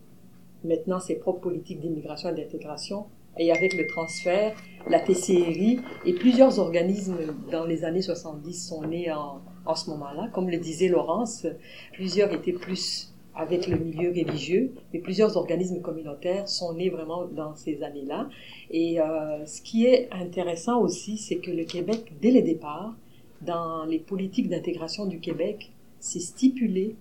maintenant 0.63 0.99
ses 0.99 1.15
propres 1.15 1.41
politiques 1.41 1.79
d'immigration 1.79 2.29
et 2.29 2.35
d'intégration. 2.35 3.05
Et 3.37 3.51
avec 3.51 3.73
le 3.75 3.87
transfert, 3.87 4.55
la 4.87 4.99
TCRI 4.99 5.79
et 6.05 6.13
plusieurs 6.13 6.59
organismes 6.59 7.17
dans 7.51 7.65
les 7.65 7.85
années 7.85 8.01
70 8.01 8.53
sont 8.53 8.83
nés 8.83 9.11
en, 9.11 9.41
en 9.65 9.75
ce 9.75 9.89
moment-là. 9.91 10.29
Comme 10.33 10.49
le 10.49 10.57
disait 10.57 10.87
Laurence, 10.87 11.45
plusieurs 11.93 12.33
étaient 12.33 12.53
plus 12.53 13.13
avec 13.39 13.67
le 13.67 13.77
milieu 13.77 14.09
religieux, 14.09 14.73
mais 14.91 14.99
plusieurs 14.99 15.37
organismes 15.37 15.79
communautaires 15.79 16.49
sont 16.49 16.73
nés 16.73 16.89
vraiment 16.89 17.25
dans 17.25 17.55
ces 17.55 17.83
années-là. 17.83 18.27
Et 18.69 18.99
euh, 18.99 19.45
ce 19.45 19.61
qui 19.61 19.85
est 19.85 20.09
intéressant 20.11 20.81
aussi, 20.81 21.17
c'est 21.17 21.37
que 21.37 21.49
le 21.49 21.63
Québec, 21.63 22.11
dès 22.21 22.31
le 22.31 22.41
départ, 22.41 22.97
dans 23.41 23.85
les 23.85 23.99
politiques 23.99 24.49
d'intégration 24.49 25.05
du 25.05 25.21
Québec, 25.21 25.71
c'est 26.01 26.19
stipulé 26.19 26.95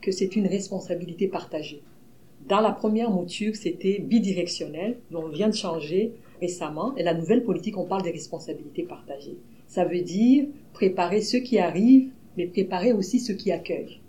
que 0.00 0.12
c'est 0.12 0.36
une 0.36 0.46
responsabilité 0.46 1.26
partagée. 1.26 1.82
Dans 2.48 2.60
la 2.60 2.70
première 2.70 3.10
mouture, 3.10 3.56
c'était 3.56 3.98
bidirectionnel, 3.98 4.96
mais 5.10 5.16
on 5.16 5.28
vient 5.28 5.48
de 5.48 5.54
changer 5.54 6.12
récemment, 6.40 6.94
et 6.96 7.02
la 7.02 7.14
nouvelle 7.14 7.42
politique, 7.42 7.76
on 7.76 7.84
parle 7.84 8.02
des 8.02 8.12
responsabilités 8.12 8.84
partagées. 8.84 9.36
Ça 9.66 9.84
veut 9.84 10.02
dire 10.02 10.46
préparer 10.72 11.20
ceux 11.20 11.40
qui 11.40 11.58
arrivent, 11.58 12.10
mais 12.36 12.46
préparer 12.46 12.92
aussi 12.92 13.18
ceux 13.18 13.34
qui 13.34 13.50
accueillent. 13.50 14.00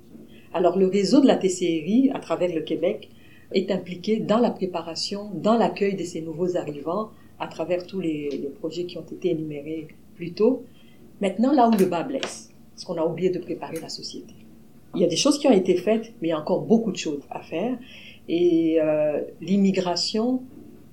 Alors 0.53 0.77
le 0.77 0.88
réseau 0.88 1.22
de 1.22 1.27
la 1.27 1.38
TCRI, 1.38 2.12
à 2.13 2.20
travers 2.20 2.53
le 2.53 2.62
Québec, 2.62 3.10
est 3.53 3.72
impliqué 3.72 4.20
dans 4.20 4.39
la 4.39 4.51
préparation, 4.51 5.31
dans 5.34 5.58
l'accueil 5.58 5.96
de 5.96 6.03
ces 6.03 6.22
nouveaux 6.22 6.58
arrivants, 6.58 7.12
à 7.39 7.48
travers 7.48 7.86
tous 7.86 8.00
les, 8.00 8.50
projets 8.60 8.86
qui 8.86 8.98
ont 8.98 9.05
été 9.12 9.31
énumérés 9.31 9.88
plus 10.15 10.34
tôt. 10.34 10.63
Maintenant, 11.22 11.53
là 11.53 11.70
où 11.70 11.72
le 11.72 11.86
bas 11.86 12.03
blesse, 12.03 12.51
parce 12.72 12.86
qu'on 12.86 12.98
a 12.98 13.05
oublié 13.05 13.29
de 13.29 13.39
préparer 13.39 13.79
la 13.79 13.89
société. 13.89 14.34
Il 14.96 15.01
y 15.01 15.05
a 15.05 15.08
des 15.08 15.15
choses 15.15 15.39
qui 15.39 15.48
ont 15.48 15.53
été 15.53 15.75
faites, 15.75 16.13
mais 16.22 16.27
il 16.27 16.31
y 16.31 16.34
a 16.34 16.39
encore 16.39 16.62
beaucoup 16.62 16.91
de 16.91 16.98
choses 16.98 17.22
à 17.29 17.41
faire. 17.41 17.77
Et 18.27 18.77
euh, 18.81 19.22
l'immigration 19.39 20.43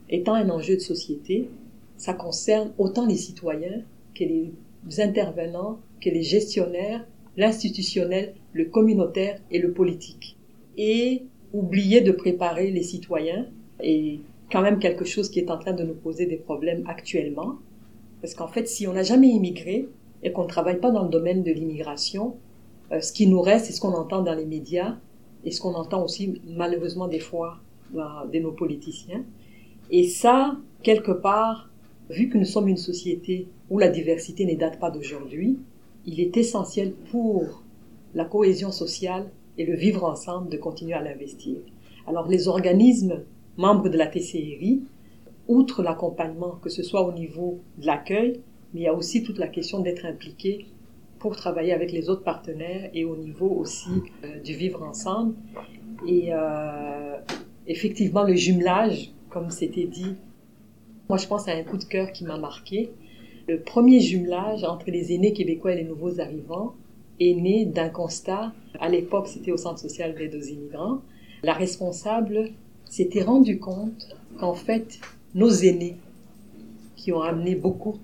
étant 0.09 0.35
un 0.35 0.49
enjeu 0.51 0.77
de 0.77 0.81
société, 0.81 1.49
ça 1.97 2.15
concerne 2.15 2.73
autant 2.79 3.07
les 3.07 3.17
citoyens 3.17 3.83
que 4.15 4.25
les 4.25 4.53
intervenants, 5.01 5.81
que 6.01 6.11
les 6.11 6.23
gestionnaires, 6.23 7.05
l'institutionnel, 7.37 8.35
le 8.59 8.65
communautaire 8.65 9.41
et 9.51 9.61
le 9.61 9.73
politique. 9.73 10.37
Et 10.77 11.23
oublier 11.53 12.01
de 12.01 12.13
préparer 12.13 12.71
les 12.71 12.83
citoyens 12.83 13.47
est 13.81 14.19
quand 14.51 14.63
même 14.63 14.81
quelque 14.81 15.05
chose 15.05 15.31
qui 15.31 15.39
est 15.39 15.51
en 15.51 15.59
train 15.59 15.73
de 15.73 15.85
nous 15.85 15.95
poser 15.95 16.27
des 16.27 16.37
problèmes 16.37 16.85
actuellement. 16.87 17.55
Parce 18.21 18.35
qu'en 18.35 18.49
fait, 18.49 18.67
si 18.69 18.87
on 18.89 18.93
n'a 18.93 19.05
jamais 19.05 19.29
immigré 19.29 19.89
et 20.25 20.33
qu'on 20.33 20.43
ne 20.43 20.49
travaille 20.49 20.81
pas 20.81 20.91
dans 20.91 21.05
le 21.05 21.09
domaine 21.09 21.45
de 21.45 21.53
l'immigration, 21.53 22.35
euh, 22.91 23.01
ce 23.01 23.13
qui 23.13 23.29
nous 23.29 23.41
reste, 23.41 23.67
c'est 23.67 23.73
ce 23.73 23.81
qu'on 23.81 23.95
entend 23.95 24.23
dans 24.23 24.35
les 24.35 24.47
médias 24.47 24.97
et 25.45 25.53
ce 25.53 25.61
qu'on 25.61 25.75
entend 25.75 26.03
aussi 26.03 26.41
malheureusement 26.47 27.07
des 27.07 27.21
fois 27.21 27.59
de 27.93 28.39
nos 28.39 28.53
politiciens. 28.53 29.23
Et 29.91 30.05
ça, 30.09 30.57
quelque 30.83 31.13
part, 31.13 31.71
vu 32.11 32.29
que 32.29 32.37
nous 32.37 32.45
sommes 32.45 32.69
une 32.69 32.77
société 32.77 33.47
où 33.71 33.79
la 33.79 33.89
diversité 33.89 34.45
ne 34.45 34.57
date 34.57 34.79
pas 34.79 34.91
d'aujourd'hui, 34.91 35.59
il 36.05 36.21
est 36.21 36.37
essentiel 36.37 36.93
pour 37.11 37.63
la 38.19 38.25
cohésion 38.25 38.73
sociale 38.73 39.31
et 39.59 39.65
le 39.65 39.77
vivre 39.77 40.03
ensemble 40.03 40.49
de 40.51 40.57
continuer 40.57 40.95
à 40.95 41.01
l'investir. 41.01 41.59
Alors 42.05 42.27
les 42.27 42.49
organismes 42.49 43.23
membres 43.57 43.89
de 43.89 43.97
la 43.97 44.09
TCRI, 44.09 44.83
outre 45.47 45.85
l'accompagnement, 45.85 46.59
que 46.61 46.69
ce 46.69 46.83
soit 46.83 47.07
au 47.07 47.13
niveau 47.13 47.61
de 47.79 47.87
l'accueil, 47.87 48.41
mais 48.75 48.81
il 48.81 48.83
y 48.83 48.89
a 48.89 48.93
aussi 48.93 49.23
toute 49.23 49.39
la 49.39 49.47
question 49.47 49.79
d'être 49.79 50.05
impliqué 50.05 50.67
pour 51.21 51.37
travailler 51.37 51.73
avec 51.73 51.93
les 51.93 52.11
autres 52.11 52.25
partenaires 52.25 52.91
et 52.93 53.05
au 53.05 53.17
niveau 53.17 53.49
aussi 53.51 54.03
euh, 54.25 54.41
du 54.41 54.53
vivre 54.53 54.83
ensemble. 54.83 55.37
Et 56.05 56.31
euh, 56.33 57.19
effectivement, 57.69 58.25
le 58.25 58.35
jumelage, 58.35 59.13
comme 59.31 59.51
c'était 59.51 59.87
dit, 59.87 60.17
moi 61.09 61.19
je 61.19 61.29
pense 61.29 61.47
à 61.47 61.53
un 61.53 61.63
coup 61.63 61.77
de 61.77 61.85
cœur 61.85 62.11
qui 62.11 62.25
m'a 62.25 62.37
marqué. 62.37 62.91
Le 63.47 63.61
premier 63.61 64.01
jumelage 64.01 64.65
entre 64.65 64.91
les 64.91 65.13
aînés 65.13 65.33
québécois 65.33 65.75
et 65.75 65.77
les 65.77 65.85
nouveaux 65.85 66.19
arrivants 66.19 66.75
est 67.21 67.35
né 67.35 67.67
d'un 67.67 67.89
constat. 67.89 68.53
À 68.81 68.89
l'époque, 68.89 69.29
c'était 69.29 69.53
au 69.53 69.57
Centre 69.57 69.79
social 69.79 70.15
d'aide 70.15 70.35
aux 70.35 70.47
immigrants. 70.47 71.01
La 71.43 71.53
responsable 71.53 72.51
s'était 72.85 73.23
rendu 73.23 73.59
compte 73.59 74.17
qu'en 74.39 74.55
fait, 74.55 74.99
nos 75.35 75.51
aînés, 75.51 75.97
qui 76.97 77.13
ont 77.13 77.23
amené 77.23 77.55
beaucoup, 77.55 77.99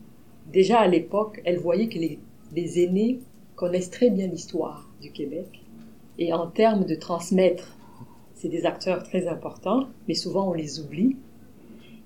déjà 0.52 0.78
à 0.78 0.88
l'époque, 0.88 1.40
elle 1.44 1.58
voyait 1.58 1.88
que 1.88 1.98
les 1.98 2.18
les 2.54 2.82
aînés 2.82 3.20
connaissent 3.56 3.90
très 3.90 4.10
bien 4.10 4.26
l'histoire 4.26 4.88
du 5.00 5.10
Québec. 5.10 5.62
Et 6.18 6.32
en 6.32 6.46
termes 6.46 6.84
de 6.84 6.94
transmettre, 6.94 7.76
c'est 8.34 8.48
des 8.48 8.66
acteurs 8.66 9.02
très 9.02 9.26
importants, 9.26 9.88
mais 10.08 10.14
souvent 10.14 10.50
on 10.50 10.52
les 10.52 10.80
oublie. 10.80 11.16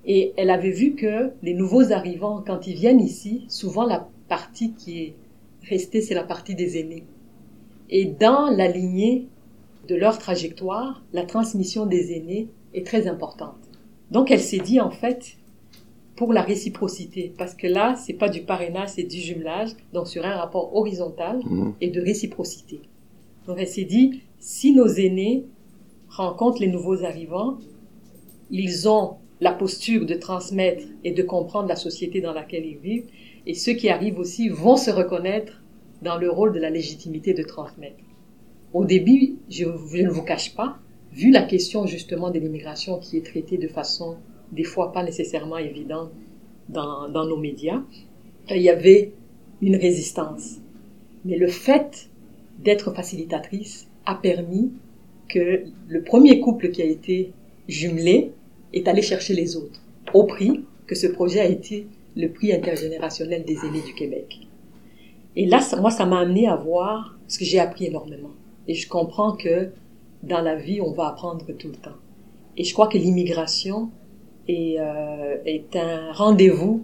Et 0.05 0.33
elle 0.37 0.49
avait 0.49 0.71
vu 0.71 0.95
que 0.95 1.31
les 1.43 1.53
nouveaux 1.53 1.91
arrivants, 1.91 2.43
quand 2.45 2.65
ils 2.65 2.75
viennent 2.75 3.01
ici, 3.01 3.45
souvent 3.47 3.85
la 3.85 4.07
partie 4.27 4.73
qui 4.73 4.99
est 4.99 5.15
restée, 5.69 6.01
c'est 6.01 6.15
la 6.15 6.23
partie 6.23 6.55
des 6.55 6.79
aînés. 6.79 7.05
Et 7.89 8.05
dans 8.05 8.49
la 8.49 8.67
lignée 8.67 9.27
de 9.87 9.95
leur 9.95 10.17
trajectoire, 10.17 11.03
la 11.13 11.23
transmission 11.23 11.85
des 11.85 12.13
aînés 12.13 12.47
est 12.73 12.85
très 12.85 13.07
importante. 13.07 13.57
Donc 14.11 14.31
elle 14.31 14.39
s'est 14.39 14.59
dit, 14.59 14.79
en 14.79 14.91
fait, 14.91 15.37
pour 16.15 16.33
la 16.33 16.41
réciprocité, 16.41 17.33
parce 17.37 17.53
que 17.53 17.67
là, 17.67 17.95
c'est 17.95 18.13
pas 18.13 18.29
du 18.29 18.41
parrainage, 18.41 18.89
c'est 18.89 19.03
du 19.03 19.17
jumelage, 19.17 19.69
donc 19.93 20.07
sur 20.07 20.25
un 20.25 20.35
rapport 20.35 20.75
horizontal 20.75 21.39
mmh. 21.45 21.71
et 21.81 21.89
de 21.89 22.01
réciprocité. 22.01 22.81
Donc 23.47 23.57
elle 23.59 23.67
s'est 23.67 23.85
dit, 23.85 24.21
si 24.39 24.73
nos 24.73 24.87
aînés 24.87 25.45
rencontrent 26.09 26.61
les 26.61 26.67
nouveaux 26.67 27.03
arrivants, 27.03 27.57
ils 28.51 28.89
ont 28.89 29.15
la 29.41 29.53
posture 29.53 30.05
de 30.05 30.15
transmettre 30.15 30.83
et 31.03 31.11
de 31.11 31.23
comprendre 31.23 31.69
la 31.69 31.75
société 31.75 32.19
dans 32.19 32.33
laquelle 32.33 32.65
ils 32.65 32.77
vivent, 32.77 33.05
et 33.45 33.53
ceux 33.53 33.73
qui 33.73 33.89
arrivent 33.89 34.19
aussi 34.19 34.49
vont 34.49 34.75
se 34.75 34.91
reconnaître 34.91 35.58
dans 36.01 36.17
le 36.17 36.29
rôle 36.29 36.53
de 36.53 36.59
la 36.59 36.69
légitimité 36.69 37.33
de 37.33 37.43
transmettre. 37.43 38.03
Au 38.73 38.85
début, 38.85 39.37
je, 39.49 39.65
ne 39.65 40.09
vous 40.09 40.23
cache 40.23 40.55
pas, 40.55 40.77
vu 41.11 41.31
la 41.31 41.43
question 41.43 41.87
justement 41.87 42.29
de 42.29 42.39
l'immigration 42.39 42.99
qui 42.99 43.17
est 43.17 43.25
traitée 43.25 43.57
de 43.57 43.67
façon 43.67 44.17
des 44.51 44.63
fois 44.63 44.91
pas 44.91 45.03
nécessairement 45.03 45.57
évident 45.57 46.09
dans, 46.69 47.09
dans 47.09 47.25
nos 47.25 47.37
médias, 47.37 47.81
il 48.49 48.61
y 48.61 48.69
avait 48.69 49.11
une 49.61 49.75
résistance. 49.75 50.57
Mais 51.25 51.37
le 51.37 51.47
fait 51.47 52.09
d'être 52.59 52.93
facilitatrice 52.93 53.87
a 54.05 54.15
permis 54.15 54.71
que 55.27 55.63
le 55.87 56.03
premier 56.03 56.39
couple 56.39 56.69
qui 56.71 56.81
a 56.81 56.85
été 56.85 57.33
jumelé 57.67 58.31
est 58.73 58.87
allé 58.87 59.01
chercher 59.01 59.33
les 59.33 59.55
autres, 59.55 59.81
au 60.13 60.23
prix 60.23 60.63
que 60.87 60.95
ce 60.95 61.07
projet 61.07 61.39
a 61.39 61.45
été 61.45 61.87
le 62.15 62.29
prix 62.29 62.51
intergénérationnel 62.51 63.45
des 63.45 63.57
aînés 63.65 63.81
du 63.85 63.93
Québec. 63.93 64.48
Et 65.35 65.45
là, 65.45 65.59
moi, 65.79 65.91
ça 65.91 66.05
m'a 66.05 66.19
amené 66.19 66.47
à 66.47 66.55
voir, 66.55 67.17
parce 67.21 67.37
que 67.37 67.45
j'ai 67.45 67.59
appris 67.59 67.85
énormément. 67.85 68.31
Et 68.67 68.73
je 68.73 68.87
comprends 68.87 69.33
que 69.33 69.71
dans 70.23 70.41
la 70.41 70.55
vie, 70.55 70.81
on 70.81 70.91
va 70.91 71.07
apprendre 71.07 71.45
tout 71.57 71.67
le 71.67 71.75
temps. 71.75 71.97
Et 72.57 72.63
je 72.63 72.73
crois 72.73 72.87
que 72.87 72.97
l'immigration 72.97 73.89
et 74.47 74.77
euh, 74.79 75.37
est 75.45 75.75
un 75.75 76.11
rendez-vous 76.11 76.83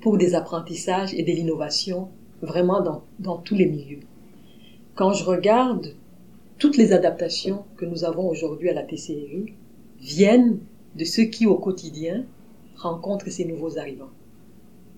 pour 0.00 0.18
des 0.18 0.34
apprentissages 0.34 1.14
et 1.14 1.22
de 1.22 1.32
l'innovation 1.32 2.08
vraiment 2.42 2.82
dans, 2.82 3.02
dans 3.18 3.38
tous 3.38 3.54
les 3.54 3.66
milieux. 3.66 4.00
Quand 4.94 5.12
je 5.12 5.24
regarde 5.24 5.94
toutes 6.58 6.76
les 6.76 6.92
adaptations 6.92 7.64
que 7.76 7.84
nous 7.84 8.04
avons 8.04 8.28
aujourd'hui 8.28 8.68
à 8.68 8.74
la 8.74 8.82
TCRI 8.82 9.54
viennent 10.00 10.58
de 10.96 11.04
ceux 11.04 11.24
qui 11.24 11.46
au 11.46 11.54
quotidien 11.54 12.24
rencontrent 12.76 13.30
ces 13.30 13.44
nouveaux 13.44 13.78
arrivants. 13.78 14.10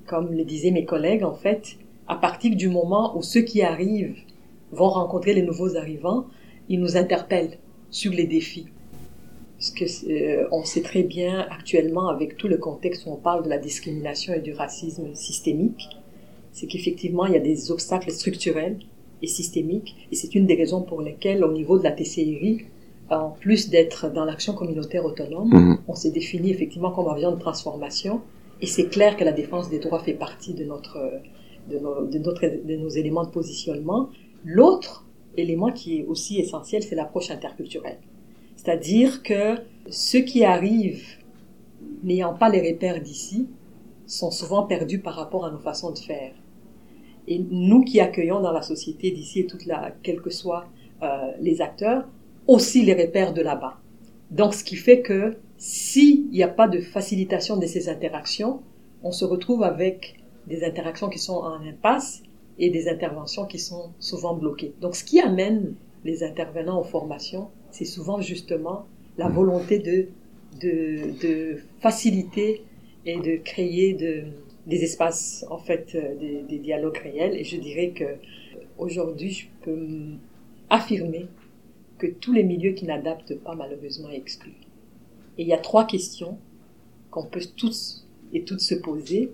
Comme 0.06 0.32
le 0.32 0.44
disaient 0.44 0.70
mes 0.70 0.84
collègues, 0.84 1.22
en 1.22 1.34
fait, 1.34 1.76
à 2.10 2.16
partir 2.16 2.56
du 2.56 2.68
moment 2.68 3.16
où 3.16 3.22
ceux 3.22 3.42
qui 3.42 3.62
arrivent 3.62 4.16
vont 4.72 4.88
rencontrer 4.88 5.32
les 5.32 5.42
nouveaux 5.42 5.76
arrivants, 5.76 6.26
ils 6.68 6.80
nous 6.80 6.96
interpellent 6.96 7.56
sur 7.88 8.12
les 8.12 8.26
défis, 8.26 8.66
parce 9.56 9.70
que 9.70 9.84
euh, 10.10 10.48
on 10.50 10.64
sait 10.64 10.82
très 10.82 11.04
bien 11.04 11.46
actuellement 11.50 12.08
avec 12.08 12.36
tout 12.36 12.48
le 12.48 12.56
contexte 12.56 13.06
où 13.06 13.10
on 13.10 13.16
parle 13.16 13.44
de 13.44 13.48
la 13.48 13.58
discrimination 13.58 14.34
et 14.34 14.40
du 14.40 14.52
racisme 14.52 15.14
systémique, 15.14 15.88
c'est 16.50 16.66
qu'effectivement 16.66 17.26
il 17.26 17.34
y 17.34 17.36
a 17.36 17.46
des 17.52 17.70
obstacles 17.70 18.10
structurels 18.10 18.78
et 19.22 19.28
systémiques 19.28 19.94
et 20.10 20.16
c'est 20.16 20.34
une 20.34 20.46
des 20.46 20.56
raisons 20.56 20.82
pour 20.82 21.02
lesquelles 21.02 21.44
au 21.44 21.52
niveau 21.52 21.78
de 21.78 21.84
la 21.84 21.92
TCRI, 21.92 22.62
en 23.08 23.30
plus 23.30 23.70
d'être 23.70 24.10
dans 24.12 24.24
l'action 24.24 24.52
communautaire 24.54 25.04
autonome, 25.04 25.50
mmh. 25.50 25.78
on 25.86 25.94
s'est 25.94 26.10
défini 26.10 26.50
effectivement 26.50 26.90
comme 26.90 27.08
avion 27.08 27.30
de 27.30 27.38
transformation 27.38 28.20
et 28.60 28.66
c'est 28.66 28.88
clair 28.88 29.16
que 29.16 29.22
la 29.22 29.32
défense 29.32 29.70
des 29.70 29.78
droits 29.78 30.00
fait 30.00 30.14
partie 30.14 30.54
de 30.54 30.64
notre 30.64 30.98
de 31.70 32.76
nos, 32.76 32.88
éléments 32.88 33.24
de 33.24 33.30
positionnement. 33.30 34.10
L'autre 34.44 35.06
élément 35.36 35.72
qui 35.72 35.98
est 35.98 36.04
aussi 36.06 36.38
essentiel, 36.38 36.82
c'est 36.82 36.96
l'approche 36.96 37.30
interculturelle. 37.30 37.98
C'est-à-dire 38.56 39.22
que 39.22 39.56
ceux 39.88 40.20
qui 40.20 40.44
arrivent 40.44 41.20
n'ayant 42.02 42.34
pas 42.34 42.48
les 42.48 42.72
repères 42.72 43.00
d'ici, 43.00 43.48
sont 44.06 44.30
souvent 44.30 44.64
perdus 44.64 44.98
par 44.98 45.14
rapport 45.14 45.44
à 45.44 45.50
nos 45.50 45.58
façons 45.58 45.92
de 45.92 45.98
faire. 45.98 46.32
Et 47.28 47.38
nous 47.38 47.82
qui 47.82 48.00
accueillons 48.00 48.40
dans 48.40 48.52
la 48.52 48.62
société 48.62 49.10
d'ici 49.10 49.40
et 49.40 49.46
toute 49.46 49.66
la, 49.66 49.92
quels 50.02 50.20
que 50.20 50.30
soient 50.30 50.66
euh, 51.02 51.30
les 51.40 51.60
acteurs, 51.60 52.08
aussi 52.46 52.82
les 52.82 52.94
repères 52.94 53.32
de 53.32 53.42
là-bas. 53.42 53.78
Donc, 54.30 54.54
ce 54.54 54.64
qui 54.64 54.76
fait 54.76 55.00
que 55.00 55.36
s'il 55.58 56.30
n'y 56.30 56.42
a 56.42 56.48
pas 56.48 56.68
de 56.68 56.80
facilitation 56.80 57.56
de 57.56 57.66
ces 57.66 57.88
interactions, 57.88 58.62
on 59.02 59.12
se 59.12 59.24
retrouve 59.24 59.62
avec 59.62 60.19
des 60.50 60.64
interactions 60.70 61.08
qui 61.08 61.18
sont 61.18 61.38
en 61.52 61.60
impasse 61.72 62.22
et 62.58 62.68
des 62.70 62.88
interventions 62.88 63.46
qui 63.46 63.58
sont 63.58 63.86
souvent 63.98 64.34
bloquées. 64.34 64.72
Donc, 64.82 64.94
ce 65.00 65.04
qui 65.04 65.18
amène 65.20 65.74
les 66.04 66.22
intervenants 66.30 66.80
aux 66.80 66.88
formations, 66.96 67.46
c'est 67.70 67.90
souvent 67.96 68.20
justement 68.20 68.86
la 69.16 69.28
volonté 69.28 69.78
de, 69.78 70.08
de, 70.60 70.74
de 71.24 71.58
faciliter 71.80 72.64
et 73.06 73.18
de 73.18 73.36
créer 73.36 73.94
de, 73.94 74.24
des 74.66 74.82
espaces, 74.88 75.46
en 75.50 75.58
fait, 75.58 75.86
euh, 75.94 76.16
des, 76.22 76.42
des 76.42 76.58
dialogues 76.58 76.98
réels. 76.98 77.34
Et 77.40 77.44
je 77.44 77.56
dirais 77.56 77.90
que 77.90 78.10
aujourd'hui, 78.76 79.30
je 79.30 79.46
peux 79.62 79.86
affirmer 80.68 81.26
que 81.98 82.06
tous 82.06 82.32
les 82.32 82.44
milieux 82.44 82.72
qui 82.72 82.86
n'adaptent 82.86 83.38
pas, 83.44 83.54
malheureusement, 83.54 84.10
excluent. 84.10 84.64
Et 85.38 85.42
il 85.42 85.48
y 85.48 85.52
a 85.52 85.58
trois 85.58 85.86
questions 85.86 86.38
qu'on 87.10 87.24
peut 87.24 87.40
tous 87.56 88.06
et 88.32 88.44
toutes 88.44 88.60
se 88.60 88.74
poser. 88.74 89.32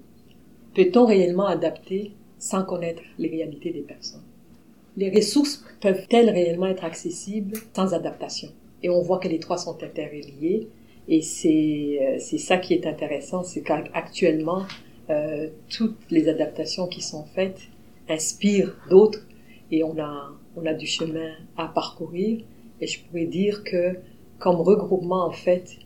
Peut-on 0.76 1.06
réellement 1.06 1.46
adapter 1.46 2.12
sans 2.38 2.62
connaître 2.62 3.02
les 3.18 3.30
réalités 3.30 3.70
des 3.70 3.80
personnes? 3.80 4.26
Les 4.98 5.08
ressources 5.08 5.64
peuvent-elles 5.80 6.28
réellement 6.28 6.66
être 6.66 6.84
accessibles 6.84 7.56
sans 7.74 7.94
adaptation? 7.94 8.50
Et 8.82 8.90
on 8.90 9.00
voit 9.00 9.18
que 9.18 9.26
les 9.26 9.40
trois 9.40 9.56
sont 9.56 9.82
interreliés. 9.82 10.68
Et 11.08 11.22
c'est 11.22 11.98
euh, 12.02 12.38
ça 12.38 12.58
qui 12.58 12.74
est 12.74 12.86
intéressant, 12.86 13.42
c'est 13.42 13.62
qu'actuellement, 13.62 14.64
euh, 15.08 15.48
toutes 15.70 15.96
les 16.10 16.28
adaptations 16.28 16.88
qui 16.88 17.00
sont 17.00 17.24
faites 17.24 17.60
inspirent 18.10 18.76
d'autres 18.90 19.26
et 19.70 19.82
on 19.82 19.98
a, 19.98 20.30
on 20.56 20.66
a 20.66 20.74
du 20.74 20.86
chemin 20.86 21.32
à 21.56 21.68
parcourir. 21.68 22.44
Et 22.82 22.86
je 22.86 23.00
pourrais 23.02 23.24
dire 23.24 23.64
que 23.64 23.96
comme 24.38 24.56
regroupement, 24.56 25.24
en 25.24 25.32
fait, 25.32 25.78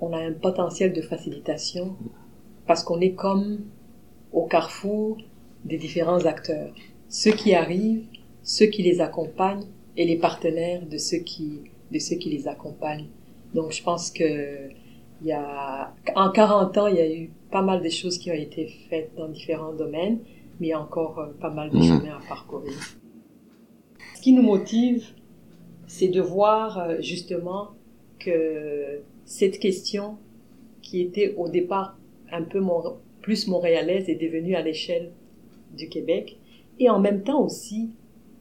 on 0.00 0.14
a 0.14 0.18
un 0.18 0.32
potentiel 0.32 0.94
de 0.94 1.02
facilitation 1.02 1.94
parce 2.66 2.82
qu'on 2.82 3.00
est 3.00 3.12
comme 3.12 3.58
au 4.32 4.46
carrefour 4.46 5.18
des 5.64 5.76
différents 5.76 6.24
acteurs. 6.24 6.72
Ceux 7.08 7.32
qui 7.32 7.54
arrivent, 7.54 8.04
ceux 8.42 8.66
qui 8.66 8.82
les 8.82 9.00
accompagnent 9.00 9.66
et 9.96 10.04
les 10.04 10.16
partenaires 10.16 10.86
de 10.86 10.98
ceux 10.98 11.18
qui, 11.18 11.60
de 11.90 11.98
ceux 11.98 12.16
qui 12.16 12.30
les 12.30 12.48
accompagnent. 12.48 13.08
Donc 13.54 13.72
je 13.72 13.82
pense 13.82 14.10
que 14.10 14.70
il 15.22 15.26
y 15.26 15.32
a, 15.32 15.92
en 16.14 16.30
40 16.30 16.78
ans, 16.78 16.86
il 16.86 16.96
y 16.96 17.00
a 17.00 17.12
eu 17.12 17.30
pas 17.50 17.60
mal 17.60 17.82
de 17.82 17.88
choses 17.90 18.16
qui 18.16 18.30
ont 18.30 18.34
été 18.34 18.68
faites 18.88 19.14
dans 19.16 19.28
différents 19.28 19.74
domaines, 19.74 20.20
mais 20.58 20.68
il 20.68 20.70
y 20.70 20.72
a 20.72 20.80
encore 20.80 21.18
euh, 21.18 21.26
pas 21.40 21.50
mal 21.50 21.70
de 21.70 21.76
mmh. 21.76 21.82
chemins 21.82 22.16
à 22.16 22.26
parcourir. 22.26 22.72
Ce 24.16 24.22
qui 24.22 24.32
nous 24.32 24.42
motive, 24.42 25.04
c'est 25.86 26.08
de 26.08 26.22
voir 26.22 26.78
euh, 26.78 26.96
justement 27.00 27.72
que 28.18 29.02
cette 29.24 29.58
question 29.58 30.16
qui 30.80 31.00
était 31.02 31.34
au 31.36 31.48
départ 31.48 31.98
un 32.32 32.42
peu 32.42 32.60
plus 33.22 33.46
montréalaise 33.46 34.08
est 34.08 34.14
devenue 34.16 34.54
à 34.54 34.62
l'échelle 34.62 35.12
du 35.76 35.88
Québec 35.88 36.38
et 36.78 36.88
en 36.88 36.98
même 36.98 37.22
temps 37.22 37.42
aussi 37.42 37.90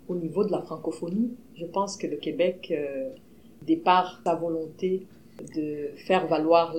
au 0.08 0.16
niveau 0.16 0.44
de 0.44 0.52
la 0.52 0.62
francophonie. 0.62 1.36
Je 1.56 1.66
pense 1.66 1.98
que 1.98 2.08
le 2.08 2.18
Québec, 2.18 2.74
euh, 2.76 3.10
départ 3.66 4.22
sa 4.26 4.36
volonté 4.36 5.06
de 5.56 5.90
faire 5.96 6.28
valoir 6.28 6.76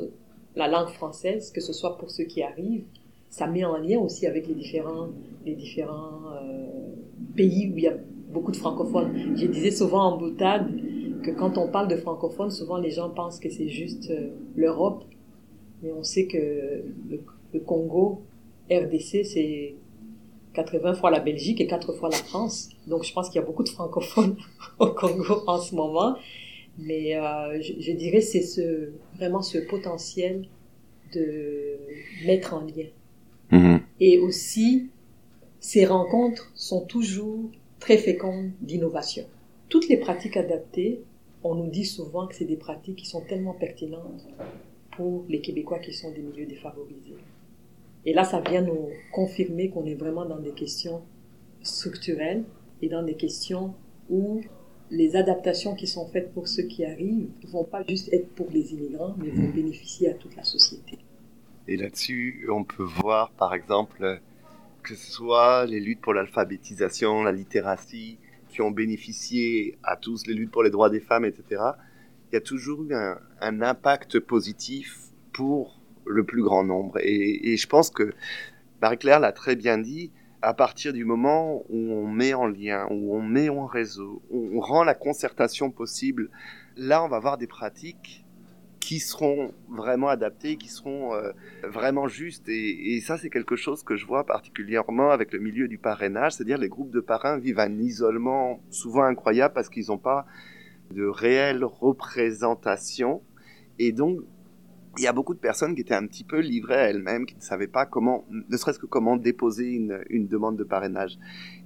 la 0.57 0.69
langue 0.69 0.88
française, 0.88 1.52
que 1.52 1.61
ce 1.61 1.73
soit 1.73 1.97
pour 1.99 2.11
ceux 2.11 2.25
qui 2.25 2.42
arrivent, 2.42 2.85
ça 3.28 3.47
met 3.47 3.64
en 3.64 3.76
lien 3.76 3.99
aussi 3.99 4.26
avec 4.26 4.49
les 4.49 4.54
différents, 4.54 5.09
les 5.47 5.54
différents 5.54 6.33
euh, 6.42 6.66
pays 7.37 7.71
où 7.73 7.78
il 7.78 7.85
y 7.85 7.88
a 7.88 7.97
beaucoup 8.33 8.50
de 8.50 8.57
francophones. 8.57 9.37
Je 9.37 9.47
disais 9.47 9.71
souvent 9.71 10.02
en 10.02 10.19
boutade 10.19 10.69
que 11.23 11.30
quand 11.30 11.59
on 11.59 11.69
parle 11.69 11.88
de 11.88 11.97
francophones, 11.97 12.50
souvent 12.50 12.78
les 12.78 12.90
gens 12.90 13.11
pensent 13.11 13.38
que 13.38 13.50
c'est 13.50 13.69
juste 13.69 14.11
euh, 14.11 14.30
l'Europe, 14.57 15.04
mais 15.83 15.92
on 15.92 16.02
sait 16.02 16.26
que 16.26 16.83
le, 17.09 17.21
Congo, 17.59 18.23
RDC, 18.71 19.25
c'est 19.25 19.75
80 20.54 20.95
fois 20.95 21.11
la 21.11 21.21
Belgique 21.21 21.61
et 21.61 21.66
4 21.66 21.92
fois 21.95 22.09
la 22.09 22.16
France. 22.16 22.71
Donc 22.87 23.04
je 23.04 23.12
pense 23.12 23.28
qu'il 23.28 23.40
y 23.40 23.42
a 23.42 23.47
beaucoup 23.47 23.62
de 23.62 23.69
francophones 23.69 24.37
au 24.78 24.88
Congo 24.88 25.42
en 25.46 25.59
ce 25.59 25.74
moment. 25.74 26.16
Mais 26.79 27.16
euh, 27.16 27.61
je, 27.61 27.72
je, 27.81 27.92
dirais 27.92 28.20
c'est 28.20 28.42
ce, 28.42 28.92
vraiment 29.16 29.42
ce 29.42 29.59
potentiel 29.59 30.46
de 31.12 31.77
mettre 32.27 32.55
en 32.55 32.61
lien. 32.61 32.87
Mm-hmm. 33.53 33.81
Et 34.01 34.18
aussi, 34.18 34.88
ces 35.59 35.85
rencontres 35.85 36.51
sont 36.55 36.81
toujours 36.87 37.51
très 37.81 37.98
fécondes 37.98 38.51
d'innovation. 38.61 39.24
Toutes 39.68 39.88
les 39.88 39.96
pratiques 39.96 40.37
adaptées, 40.37 41.03
on 41.42 41.55
nous 41.55 41.68
dit 41.68 41.85
souvent 41.85 42.27
que 42.27 42.35
c'est 42.35 42.44
des 42.44 42.57
pratiques 42.57 42.96
qui 42.96 43.07
sont 43.07 43.22
tellement 43.22 43.55
pertinentes 43.55 44.27
pour 44.92 45.24
les 45.29 45.40
Québécois 45.40 45.79
qui 45.79 45.92
sont 45.92 46.11
des 46.11 46.20
milieux 46.20 46.46
défavorisés. 46.46 47.16
Et 48.06 48.14
là, 48.14 48.24
ça 48.24 48.40
vient 48.40 48.62
nous 48.62 48.88
confirmer 49.12 49.70
qu'on 49.70 49.84
est 49.84 49.94
vraiment 49.94 50.24
dans 50.24 50.38
des 50.38 50.52
questions 50.52 51.02
structurelles 51.62 52.44
et 52.80 52.88
dans 52.88 53.02
des 53.02 53.14
questions 53.14 53.74
où 54.08 54.40
les 54.90 55.16
adaptations 55.16 55.74
qui 55.74 55.86
sont 55.86 56.08
faites 56.08 56.32
pour 56.32 56.48
ceux 56.48 56.64
qui 56.64 56.84
arrivent 56.84 57.28
ne 57.44 57.50
vont 57.50 57.64
pas 57.64 57.84
juste 57.86 58.12
être 58.12 58.28
pour 58.34 58.48
les 58.50 58.72
immigrants, 58.72 59.14
mais 59.18 59.30
vont 59.30 59.48
mmh. 59.48 59.52
bénéficier 59.52 60.10
à 60.10 60.14
toute 60.14 60.34
la 60.34 60.44
société. 60.44 60.98
Et 61.68 61.76
là-dessus, 61.76 62.48
on 62.50 62.64
peut 62.64 62.82
voir, 62.82 63.30
par 63.32 63.54
exemple, 63.54 64.20
que 64.82 64.94
ce 64.94 65.12
soit 65.12 65.66
les 65.66 65.78
luttes 65.78 66.00
pour 66.00 66.14
l'alphabétisation, 66.14 67.22
la 67.22 67.32
littératie, 67.32 68.18
qui 68.48 68.62
ont 68.62 68.72
bénéficié 68.72 69.78
à 69.84 69.96
tous 69.96 70.26
les 70.26 70.34
luttes 70.34 70.50
pour 70.50 70.64
les 70.64 70.70
droits 70.70 70.90
des 70.90 70.98
femmes, 70.98 71.24
etc. 71.24 71.62
Il 72.30 72.34
y 72.34 72.36
a 72.36 72.40
toujours 72.40 72.82
eu 72.82 72.94
un, 72.94 73.18
un 73.40 73.62
impact 73.62 74.18
positif 74.18 75.10
pour 75.32 75.80
le 76.11 76.25
plus 76.25 76.42
grand 76.42 76.64
nombre. 76.64 76.99
Et, 77.03 77.57
je 77.57 77.66
pense 77.66 77.90
que 77.90 78.12
Marie-Claire 78.83 79.20
l'a 79.20 79.33
très 79.33 79.57
bien 79.57 79.79
dit, 79.79 80.11
à 80.42 80.55
partir 80.55 80.92
du 80.92 81.05
moment 81.05 81.64
où 81.68 81.92
on 81.92 82.07
met 82.07 82.35
en 82.35 82.46
lien, 82.46 82.87
où 82.90 83.14
on 83.14 83.23
met 83.23 83.49
en 83.49 83.66
réseau, 83.66 84.23
où 84.31 84.51
on 84.55 84.61
rend 84.61 84.85
la 84.85 84.94
concertation 84.94 85.70
possible, 85.70 86.31
là 86.77 87.05
on 87.05 87.09
va 87.09 87.16
avoir 87.16 87.37
des 87.37 87.46
pratiques 87.46 88.25
qui 88.81 88.99
seront 88.99 89.53
vraiment 89.68 90.09
adaptées, 90.09 90.57
qui 90.57 90.68
seront 90.68 91.14
euh, 91.14 91.33
vraiment 91.62 92.09
justes. 92.09 92.49
Et, 92.49 92.94
et 92.94 93.01
ça, 93.01 93.18
c'est 93.18 93.29
quelque 93.29 93.55
chose 93.55 93.85
que 93.85 93.94
je 93.94 94.07
vois 94.07 94.25
particulièrement 94.25 95.11
avec 95.11 95.33
le 95.33 95.38
milieu 95.38 95.68
du 95.68 95.77
parrainage, 95.77 96.33
c'est-à-dire 96.33 96.57
les 96.57 96.70
groupes 96.70 96.90
de 96.90 97.01
parrains 97.01 97.38
vivent 97.38 97.61
un 97.61 97.79
isolement 97.79 98.61
souvent 98.70 99.05
incroyable 99.05 99.53
parce 99.55 99.68
qu'ils 99.68 99.88
n'ont 99.88 99.99
pas 99.99 100.27
de 100.92 101.05
réelle 101.05 101.64
représentation. 101.64 103.23
Et 103.79 103.92
donc, 103.92 104.20
il 104.98 105.05
y 105.05 105.07
a 105.07 105.12
beaucoup 105.12 105.35
de 105.35 105.38
personnes 105.38 105.74
qui 105.74 105.83
étaient 105.83 105.94
un 105.94 106.07
petit 106.07 106.24
peu 106.24 106.40
livrées 106.40 106.76
à 106.76 106.90
elles-mêmes, 106.90 107.26
qui 107.26 107.37
ne 107.37 107.40
savaient 107.40 107.68
pas 107.68 107.87
comment, 107.87 108.24
ne 108.31 108.57
serait-ce 108.57 108.79
que 108.79 108.87
comment 108.87 109.16
déposer 109.16 109.70
une, 109.70 110.26
demande 110.26 110.57
de 110.57 110.64
parrainage. 110.64 111.18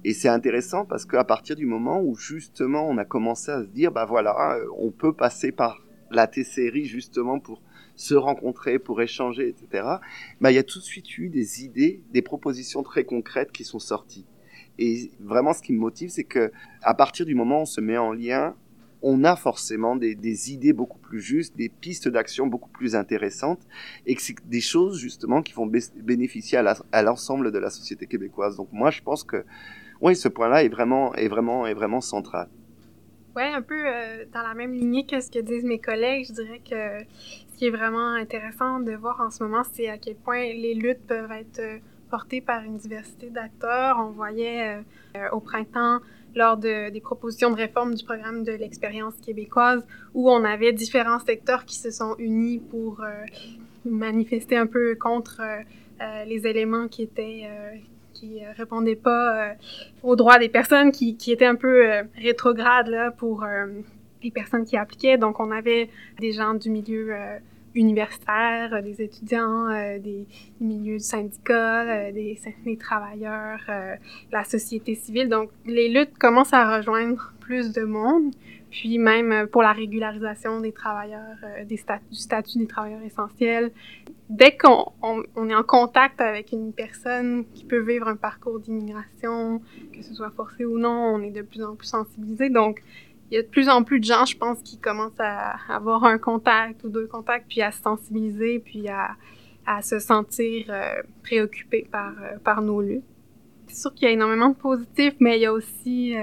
Et 0.03 0.13
c'est 0.13 0.29
intéressant 0.29 0.85
parce 0.85 1.05
qu'à 1.05 1.23
partir 1.23 1.55
du 1.55 1.65
moment 1.65 2.01
où 2.01 2.15
justement 2.15 2.87
on 2.87 2.97
a 2.97 3.05
commencé 3.05 3.51
à 3.51 3.63
se 3.63 3.67
dire, 3.67 3.91
bah 3.91 4.05
voilà, 4.05 4.57
on 4.77 4.91
peut 4.91 5.13
passer 5.13 5.51
par 5.51 5.81
la 6.11 6.27
T-série 6.27 6.85
justement 6.85 7.39
pour 7.39 7.61
se 7.95 8.13
rencontrer, 8.13 8.77
pour 8.77 9.01
échanger, 9.01 9.49
etc. 9.49 9.87
Bah 10.39 10.51
il 10.51 10.55
y 10.55 10.59
a 10.59 10.63
tout 10.63 10.79
de 10.79 10.83
suite 10.83 11.17
eu 11.17 11.29
des 11.29 11.63
idées, 11.63 12.03
des 12.11 12.21
propositions 12.21 12.83
très 12.83 13.05
concrètes 13.05 13.51
qui 13.51 13.63
sont 13.63 13.79
sorties. 13.79 14.25
Et 14.77 15.11
vraiment, 15.19 15.53
ce 15.53 15.61
qui 15.61 15.73
me 15.73 15.79
motive, 15.79 16.09
c'est 16.09 16.25
que 16.25 16.51
à 16.81 16.93
partir 16.93 17.25
du 17.25 17.33
moment 17.33 17.59
où 17.59 17.61
on 17.61 17.65
se 17.65 17.81
met 17.81 17.97
en 17.97 18.11
lien, 18.11 18.55
on 19.07 19.23
a 19.23 19.35
forcément 19.35 19.95
des, 19.95 20.51
idées 20.51 20.73
beaucoup 20.73 20.97
plus 20.97 21.21
justes, 21.21 21.55
des 21.55 21.69
pistes 21.69 22.07
d'action 22.07 22.47
beaucoup 22.47 22.71
plus 22.71 22.95
intéressantes, 22.95 23.61
et 24.07 24.15
que 24.15 24.21
c'est 24.21 24.35
des 24.45 24.61
choses 24.61 24.97
justement 24.97 25.43
qui 25.43 25.53
vont 25.53 25.67
bénéficier 25.67 26.57
à 26.91 27.03
l'ensemble 27.03 27.51
de 27.51 27.59
la 27.59 27.69
société 27.69 28.07
québécoise. 28.07 28.57
Donc 28.57 28.69
moi, 28.71 28.89
je 28.89 29.01
pense 29.03 29.23
que 29.23 29.45
oui, 30.01 30.15
ce 30.15 30.27
point-là 30.27 30.63
est 30.63 30.69
vraiment, 30.69 31.13
est 31.13 31.27
vraiment, 31.27 31.67
est 31.67 31.75
vraiment 31.75 32.01
central. 32.01 32.49
Ouais, 33.35 33.51
un 33.53 33.61
peu 33.61 33.75
euh, 33.77 34.25
dans 34.33 34.41
la 34.41 34.55
même 34.55 34.73
lignée 34.73 35.05
que 35.05 35.21
ce 35.21 35.29
que 35.29 35.39
disent 35.39 35.65
mes 35.65 35.79
collègues, 35.79 36.25
je 36.27 36.33
dirais 36.33 36.61
que 36.67 37.05
ce 37.53 37.57
qui 37.59 37.67
est 37.67 37.69
vraiment 37.69 38.13
intéressant 38.13 38.79
de 38.79 38.93
voir 38.93 39.21
en 39.21 39.29
ce 39.29 39.43
moment, 39.43 39.61
c'est 39.71 39.87
à 39.87 39.99
quel 39.99 40.15
point 40.15 40.39
les 40.39 40.73
luttes 40.73 41.05
peuvent 41.05 41.31
être 41.31 41.59
euh, 41.59 41.77
portées 42.09 42.41
par 42.41 42.63
une 42.63 42.77
diversité 42.77 43.29
d'acteurs. 43.29 43.97
On 43.99 44.11
voyait 44.11 44.81
euh, 45.15 45.29
au 45.31 45.41
printemps 45.41 45.99
lors 46.35 46.57
de, 46.57 46.89
des 46.89 46.99
propositions 46.99 47.49
de 47.49 47.55
réforme 47.55 47.95
du 47.95 48.03
programme 48.03 48.43
de 48.43 48.51
l'expérience 48.51 49.15
québécoise, 49.25 49.85
où 50.13 50.29
on 50.29 50.43
avait 50.43 50.73
différents 50.73 51.19
secteurs 51.19 51.65
qui 51.65 51.77
se 51.77 51.91
sont 51.91 52.15
unis 52.19 52.59
pour 52.59 53.01
euh, 53.01 53.09
manifester 53.85 54.57
un 54.57 54.67
peu 54.67 54.95
contre 54.95 55.41
euh, 55.41 55.61
euh, 56.01 56.25
les 56.25 56.45
éléments 56.45 56.87
qui 56.87 57.03
étaient 57.03 57.49
qui 58.13 58.39
répondaient 58.55 58.95
pas 58.95 59.55
aux 60.01 60.15
droits 60.15 60.39
des 60.39 60.47
personnes, 60.47 60.93
qui, 60.93 61.17
qui 61.17 61.33
étaient 61.33 61.45
un 61.45 61.55
peu 61.55 61.85
rétrogrades 62.15 62.87
là, 62.87 63.11
pour 63.11 63.45
les 64.23 64.31
personnes 64.31 64.63
qui 64.63 64.77
appliquaient. 64.77 65.17
Donc, 65.17 65.41
on 65.41 65.51
avait 65.51 65.89
des 66.19 66.31
gens 66.31 66.53
du 66.53 66.69
milieu 66.69 67.13
universitaires, 67.75 68.81
des 68.81 69.01
étudiants, 69.01 69.69
des 69.99 70.25
milieux 70.59 70.99
syndicaux, 70.99 71.53
des, 72.13 72.39
des 72.65 72.77
travailleurs, 72.77 73.59
la 74.31 74.43
société 74.43 74.95
civile. 74.95 75.29
Donc, 75.29 75.49
les 75.65 75.89
luttes 75.89 76.17
commencent 76.17 76.53
à 76.53 76.77
rejoindre 76.77 77.33
plus 77.39 77.73
de 77.73 77.83
monde 77.83 78.33
puis 78.75 78.97
même 78.97 79.31
euh, 79.31 79.45
pour 79.47 79.61
la 79.61 79.71
régularisation 79.71 80.59
des 80.59 80.73
travailleurs, 80.73 81.37
euh, 81.43 81.63
du 81.63 81.77
statut 81.77 82.57
des 82.57 82.67
travailleurs 82.67 83.01
essentiels. 83.03 83.71
Dès 84.29 84.57
qu'on 84.57 84.91
on, 85.01 85.49
est 85.49 85.55
en 85.55 85.63
contact 85.63 86.19
avec 86.19 86.51
une 86.51 86.73
personne 86.73 87.45
qui 87.53 87.63
peut 87.63 87.79
vivre 87.79 88.09
un 88.09 88.17
parcours 88.17 88.59
d'immigration, 88.59 89.61
que 89.93 90.01
ce 90.01 90.13
soit 90.13 90.31
forcé 90.31 90.65
ou 90.65 90.77
non, 90.77 91.13
on 91.15 91.21
est 91.21 91.31
de 91.31 91.41
plus 91.41 91.63
en 91.63 91.75
plus 91.75 91.87
sensibilisé. 91.87 92.49
Donc, 92.49 92.81
il 93.31 93.35
y 93.35 93.37
a 93.37 93.41
de 93.41 93.47
plus 93.47 93.69
en 93.69 93.83
plus 93.83 93.99
de 93.99 94.05
gens, 94.05 94.25
je 94.25 94.37
pense, 94.37 94.61
qui 94.61 94.79
commencent 94.79 95.19
à 95.19 95.55
avoir 95.69 96.03
un 96.03 96.17
contact 96.17 96.83
ou 96.83 96.89
deux 96.89 97.07
contacts, 97.07 97.47
puis 97.47 97.61
à 97.61 97.71
se 97.71 97.81
sensibiliser, 97.81 98.59
puis 98.59 98.87
à, 98.87 99.15
à 99.65 99.81
se 99.81 99.99
sentir 99.99 100.65
euh, 100.69 101.01
préoccupés 101.23 101.87
par, 101.91 102.13
par 102.43 102.61
nos 102.61 102.81
luttes. 102.81 103.03
C'est 103.67 103.81
sûr 103.81 103.93
qu'il 103.93 104.07
y 104.07 104.11
a 104.11 104.13
énormément 104.13 104.49
de 104.49 104.55
positifs, 104.55 105.15
mais 105.19 105.37
il 105.37 105.41
y 105.41 105.45
a 105.45 105.53
aussi 105.53 106.15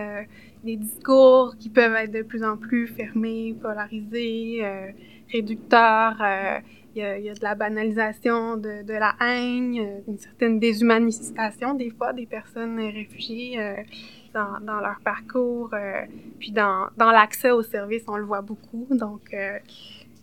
des 0.64 0.76
discours 0.76 1.56
qui 1.58 1.68
peuvent 1.68 1.94
être 1.94 2.12
de 2.12 2.22
plus 2.22 2.44
en 2.44 2.56
plus 2.56 2.86
fermés, 2.86 3.54
polarisés, 3.60 4.60
euh, 4.62 4.90
réducteurs. 5.32 6.16
Euh, 6.20 6.58
il 6.94 7.00
y, 7.00 7.04
a, 7.04 7.18
y, 7.18 7.30
a, 7.30 7.34
de 7.34 7.42
la 7.42 7.54
banalisation 7.54 8.56
de, 8.56 8.82
de 8.82 8.92
la 8.92 9.14
haine, 9.20 9.78
euh, 9.78 10.00
une 10.06 10.18
certaine 10.18 10.58
déshumanisation 10.58 11.74
des 11.74 11.90
fois 11.90 12.12
des 12.12 12.26
personnes 12.26 12.78
réfugiées 12.78 13.58
euh, 13.58 13.76
dans, 14.34 14.80
leur 14.80 15.00
parcours, 15.04 15.74
puis 16.38 16.52
dans, 16.52 16.88
l'accès 16.98 17.50
aux 17.50 17.62
services, 17.62 18.04
on 18.08 18.16
le 18.16 18.24
voit 18.24 18.42
beaucoup. 18.42 18.86
Donc, 18.90 19.34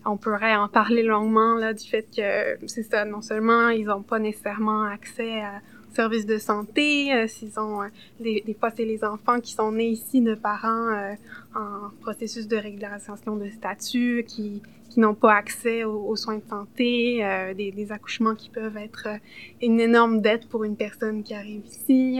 on 0.05 0.17
pourrait 0.17 0.55
en 0.55 0.67
parler 0.67 1.03
longuement 1.03 1.55
là 1.55 1.73
du 1.73 1.85
fait 1.85 2.07
que 2.15 2.65
c'est 2.67 2.83
ça, 2.83 3.05
non 3.05 3.21
seulement 3.21 3.69
ils 3.69 3.85
n'ont 3.85 4.01
pas 4.01 4.19
nécessairement 4.19 4.83
accès 4.83 5.41
à 5.41 5.61
services 5.93 6.25
de 6.25 6.37
santé, 6.37 7.13
euh, 7.13 7.27
s'ils 7.27 7.59
ont, 7.59 7.83
euh, 7.83 7.87
des, 8.19 8.41
des, 8.45 8.53
fois 8.53 8.69
c'est 8.75 8.85
les 8.85 9.03
enfants 9.03 9.39
qui 9.39 9.53
sont 9.53 9.71
nés 9.71 9.89
ici 9.89 10.21
de 10.21 10.35
parents 10.35 10.89
euh, 10.89 11.13
en 11.55 11.89
processus 12.01 12.47
de 12.47 12.57
régularisation 12.57 13.35
de 13.35 13.49
statut, 13.49 14.23
qui, 14.27 14.61
n'ont 14.97 15.15
pas 15.15 15.33
accès 15.33 15.85
aux, 15.85 16.15
soins 16.17 16.39
de 16.39 16.49
santé, 16.49 17.23
des, 17.55 17.91
accouchements 17.93 18.35
qui 18.35 18.49
peuvent 18.49 18.75
être 18.75 19.07
une 19.61 19.79
énorme 19.79 20.19
dette 20.19 20.49
pour 20.49 20.65
une 20.65 20.75
personne 20.75 21.23
qui 21.23 21.33
arrive 21.33 21.65
ici 21.65 22.19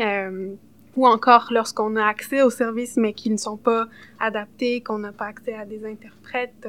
ou 0.99 1.07
encore 1.07 1.47
lorsqu'on 1.51 1.95
a 1.95 2.05
accès 2.05 2.41
aux 2.41 2.49
services 2.49 2.97
mais 2.97 3.13
qui 3.13 3.29
ne 3.29 3.37
sont 3.37 3.57
pas 3.57 3.87
adaptés, 4.19 4.81
qu'on 4.81 4.99
n'a 4.99 5.13
pas 5.13 5.27
accès 5.27 5.53
à 5.53 5.65
des 5.65 5.85
interprètes, 5.85 6.67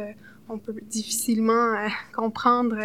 on 0.49 0.59
peut 0.59 0.75
difficilement 0.89 1.75
comprendre 2.15 2.77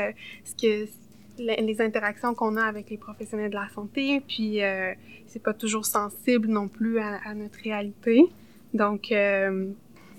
ce 0.43 0.55
que 0.55 0.89
les 1.37 1.81
interactions 1.81 2.33
qu'on 2.33 2.55
a 2.57 2.63
avec 2.63 2.89
les 2.89 2.97
professionnels 2.97 3.51
de 3.51 3.55
la 3.55 3.69
santé, 3.75 4.21
puis 4.27 4.63
euh, 4.63 4.93
c'est 5.27 5.43
pas 5.43 5.53
toujours 5.53 5.85
sensible 5.85 6.47
non 6.47 6.67
plus 6.67 6.99
à, 6.99 7.19
à 7.25 7.33
notre 7.33 7.59
réalité. 7.61 8.25
Donc, 8.73 9.11
euh, 9.11 9.67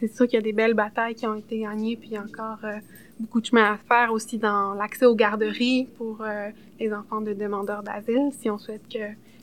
c'est 0.01 0.15
sûr 0.15 0.27
qu'il 0.27 0.35
y 0.35 0.39
a 0.39 0.43
des 0.43 0.53
belles 0.53 0.75
batailles 0.75 1.15
qui 1.15 1.27
ont 1.27 1.35
été 1.35 1.61
gagnées, 1.61 1.97
puis 1.97 2.11
il 2.11 2.15
y 2.15 2.17
a 2.17 2.23
encore 2.23 2.59
euh, 2.65 2.79
beaucoup 3.19 3.41
de 3.41 3.47
chemin 3.47 3.73
à 3.73 3.77
faire 3.77 4.13
aussi 4.13 4.39
dans 4.39 4.75
l'accès 4.75 5.07
aux 5.07 5.15
garderies 5.15 5.89
pour 5.97 6.23
euh, 6.23 6.51
les 6.79 6.93
enfants 6.93 7.21
de 7.21 7.33
demandeurs 7.33 7.83
d'asile, 7.83 8.31
si 8.33 8.51
on 8.51 8.59
souhaite 8.59 8.87
que 8.93 8.99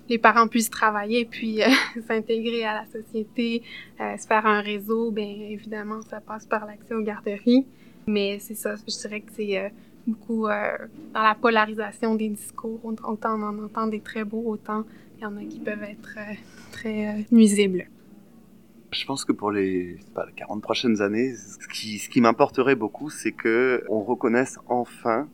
les 0.09 0.17
parents 0.17 0.47
puissent 0.47 0.69
travailler 0.69 1.25
puis 1.25 1.61
s'intégrer 2.07 2.65
à 2.65 2.73
la 2.73 2.85
société, 2.85 3.63
se 3.99 4.27
faire 4.27 4.45
un 4.45 4.61
réseau, 4.61 5.11
bien 5.11 5.25
évidemment, 5.25 6.01
ça 6.01 6.19
passe 6.19 6.45
par 6.45 6.65
l'accès 6.65 6.93
aux 6.93 7.01
garderies. 7.03 7.65
Mais 8.05 8.37
c'est 8.39 8.55
ça, 8.55 8.75
je 8.75 8.99
dirais 8.99 9.21
que 9.21 9.31
c'est 9.33 9.71
beaucoup 10.07 10.47
euh, 10.47 10.77
dans 11.13 11.21
la 11.21 11.35
polarisation 11.35 12.15
des 12.15 12.29
discours. 12.29 12.79
Autant 12.83 13.39
on 13.39 13.43
en 13.43 13.63
entend 13.63 13.87
des 13.87 14.01
très 14.01 14.23
beaux, 14.23 14.43
autant 14.45 14.83
il 15.17 15.23
y 15.23 15.25
en 15.25 15.37
a 15.37 15.43
qui 15.43 15.59
peuvent 15.59 15.83
être 15.83 16.17
euh, 16.17 16.33
très 16.71 17.07
euh, 17.07 17.21
nuisibles. 17.31 17.87
Je 18.91 19.05
pense 19.05 19.25
que 19.25 19.31
pour 19.31 19.51
les, 19.51 19.97
pas, 20.13 20.25
les 20.25 20.33
40 20.33 20.61
prochaines 20.61 21.01
années, 21.01 21.33
ce 21.35 21.67
qui, 21.67 21.97
ce 21.97 22.09
qui 22.09 22.21
m'importerait 22.21 22.75
beaucoup, 22.75 23.09
c'est 23.09 23.31
que 23.31 23.83
on 23.89 24.01
reconnaisse 24.01 24.59
enfin 24.67 25.27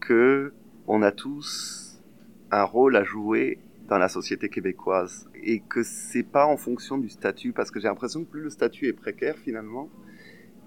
que 0.00 0.52
on 0.88 1.02
a 1.02 1.12
tous 1.12 2.02
un 2.50 2.64
rôle 2.64 2.96
à 2.96 3.04
jouer 3.04 3.58
dans 3.88 3.98
la 3.98 4.08
société 4.08 4.48
québécoise 4.48 5.28
et 5.42 5.60
que 5.60 5.82
c'est 5.82 6.22
pas 6.22 6.46
en 6.46 6.56
fonction 6.56 6.98
du 6.98 7.08
statut 7.08 7.52
parce 7.52 7.70
que 7.70 7.80
j'ai 7.80 7.88
l'impression 7.88 8.24
que 8.24 8.30
plus 8.30 8.42
le 8.42 8.50
statut 8.50 8.86
est 8.86 8.92
précaire 8.92 9.36
finalement 9.36 9.90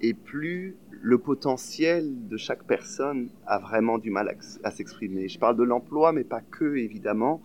et 0.01 0.13
plus 0.13 0.75
le 1.01 1.17
potentiel 1.17 2.27
de 2.27 2.37
chaque 2.37 2.63
personne 2.63 3.29
a 3.45 3.59
vraiment 3.59 3.97
du 3.97 4.11
mal 4.11 4.37
à, 4.63 4.71
s'exprimer. 4.71 5.27
Je 5.27 5.39
parle 5.39 5.57
de 5.57 5.63
l'emploi, 5.63 6.11
mais 6.11 6.23
pas 6.23 6.41
que, 6.41 6.75
évidemment. 6.75 7.41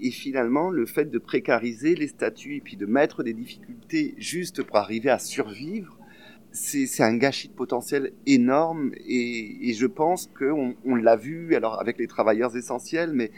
Et 0.00 0.10
finalement, 0.10 0.70
le 0.70 0.86
fait 0.86 1.06
de 1.06 1.18
précariser 1.18 1.94
les 1.94 2.08
statuts 2.08 2.56
et 2.56 2.60
puis 2.60 2.76
de 2.76 2.86
mettre 2.86 3.22
des 3.22 3.32
difficultés 3.32 4.14
juste 4.18 4.62
pour 4.62 4.76
arriver 4.76 5.10
à 5.10 5.18
survivre, 5.18 5.98
c'est 6.52 7.02
un 7.02 7.16
gâchis 7.16 7.48
de 7.48 7.54
potentiel 7.54 8.12
énorme. 8.26 8.92
Et, 9.06 9.72
je 9.74 9.86
pense 9.86 10.30
qu'on 10.38 10.74
on, 10.84 10.94
l'a 10.94 11.16
vu, 11.16 11.54
alors 11.54 11.80
avec 11.80 11.98
les 11.98 12.06
travailleurs 12.06 12.56
essentiels, 12.56 13.12
mais 13.12 13.30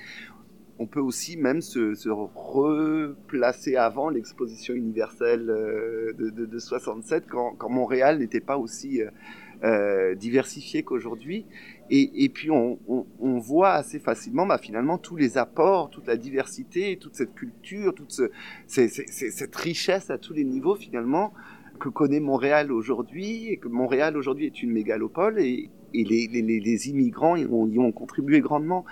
on 0.79 0.87
peut 0.87 1.01
aussi 1.01 1.37
même 1.37 1.61
se, 1.61 2.09
replacer 2.09 3.77
avant 3.77 4.11
l'exposition 4.11 4.75
universelle 4.75 5.51
euh, 5.51 6.13
de, 6.13 6.31
de, 6.31 6.47
de, 6.47 6.59
67, 6.59 7.27
quand, 7.29 7.69
Montréal 7.69 8.19
n'était 8.19 8.41
pas 8.41 8.57
aussi 8.57 9.03
euh, 9.03 9.11
euh, 9.65 10.15
diversifié 10.15 10.85
qu'aujourd'hui. 10.85 11.45
Et, 11.91 12.29
puis 12.29 12.51
on, 12.51 12.79
voit 13.39 13.73
assez 13.73 13.99
facilement 13.99 14.47
bah, 14.47 14.59
finalement 14.59 14.99
tous 14.99 15.17
les 15.17 15.39
apports, 15.39 15.89
toute 15.91 16.07
la 16.07 16.17
diversité, 16.17 16.99
toute 16.99 17.15
cette 17.15 17.35
culture, 17.35 17.95
toute 17.95 18.13
ce, 18.13 18.31
cette 18.67 19.57
richesse 19.57 20.11
à 20.11 20.19
tous 20.19 20.35
les 20.35 20.45
niveaux 20.45 20.77
finalement 20.77 21.33
que 21.81 21.89
connaît 21.89 22.21
Montréal 22.21 22.73
aujourd'hui, 22.73 23.49
et 23.49 23.57
que 23.57 23.69
Montréal 23.69 24.17
aujourd'hui 24.17 24.47
est 24.47 24.63
une 24.63 24.71
mégalopole, 24.71 25.41
et, 25.41 25.71
les, 25.95 26.89
immigrants 26.91 27.37
y 27.37 27.47
ont 27.47 27.93
contribué 27.93 28.41
grandement 28.41 28.85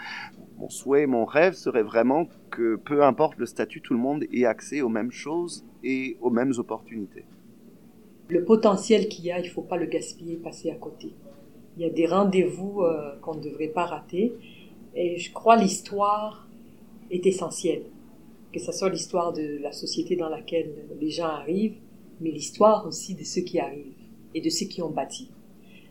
mon 0.59 0.71
souhait, 0.71 1.07
mon 1.07 1.25
rêve 1.25 1.55
serait 1.55 1.83
vraiment 1.83 2.27
que 2.51 2.77
peu 2.77 3.05
importe 3.05 3.39
le 3.39 3.47
statut, 3.47 3.83
tout 3.83 3.93
le 3.93 4.01
monde 4.01 4.25
ait 4.33 4.47
accès 4.47 4.81
aux 4.81 4.89
mêmes 4.89 5.11
choses 5.11 5.65
et 5.85 6.17
aux 6.21 6.31
mêmes 6.31 6.53
opportunités. 6.57 7.25
Le 8.29 8.43
potentiel 8.45 9.09
qu'il 9.09 9.27
y 9.27 9.31
a, 9.31 9.39
il 9.39 9.45
ne 9.45 9.51
faut 9.51 9.63
pas 9.63 9.77
le 9.77 9.87
gaspiller, 9.87 10.37
passer 10.37 10.71
à 10.71 10.75
côté. 10.75 11.13
Il 11.77 11.83
y 11.83 11.87
a 11.87 11.91
des 11.91 12.07
rendez-vous 12.07 12.83
euh, 12.83 13.17
qu'on 13.21 13.35
ne 13.35 13.43
devrait 13.43 13.69
pas 13.69 13.85
rater. 13.85 14.33
Et 14.95 15.19
je 15.19 15.31
crois 15.33 15.57
l'histoire 15.57 16.49
est 17.11 17.27
essentielle. 17.27 17.83
Que 18.53 18.59
ce 18.59 18.73
soit 18.73 18.89
l'histoire 18.89 19.33
de 19.33 19.59
la 19.61 19.73
société 19.73 20.17
dans 20.17 20.31
laquelle 20.31 20.73
les 20.99 21.11
gens 21.11 21.27
arrivent, 21.27 21.77
mais 22.21 22.31
l'histoire 22.31 22.87
aussi 22.87 23.15
de 23.15 23.25
ceux 23.25 23.43
qui 23.43 23.61
arrivent 23.61 23.93
et 24.35 24.41
de 24.41 24.49
ceux 24.49 24.67
qui 24.67 24.81
ont 24.81 24.91
bâti. 24.91 25.31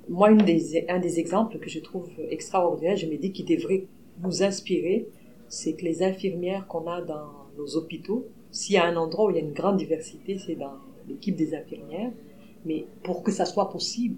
Moi, 0.10 0.32
une 0.32 0.40
des, 0.40 0.86
un 0.90 1.00
des 1.00 1.20
exemples 1.20 1.60
que 1.60 1.70
je 1.70 1.80
trouve 1.80 2.10
extraordinaire, 2.30 2.98
je 2.98 3.06
me 3.06 3.18
dis 3.18 3.32
qu'il 3.32 3.46
devrait 3.46 3.86
nous 4.24 4.44
inspirer, 4.44 5.08
c'est 5.48 5.74
que 5.74 5.84
les 5.84 6.04
infirmières 6.04 6.68
qu'on 6.68 6.88
a 6.88 7.02
dans 7.02 7.32
nos 7.58 7.76
hôpitaux, 7.76 8.26
s'il 8.52 8.76
y 8.76 8.78
a 8.78 8.86
un 8.86 8.96
endroit 8.96 9.28
où 9.28 9.30
il 9.32 9.38
y 9.38 9.40
a 9.40 9.44
une 9.44 9.54
grande 9.54 9.78
diversité, 9.78 10.38
c'est 10.38 10.56
dans 10.56 10.74
l'équipe 11.08 11.36
des 11.36 11.54
infirmières. 11.54 12.12
Mais 12.66 12.86
pour 13.04 13.24
que 13.24 13.32
ça 13.32 13.46
soit 13.46 13.70
possible, 13.70 14.16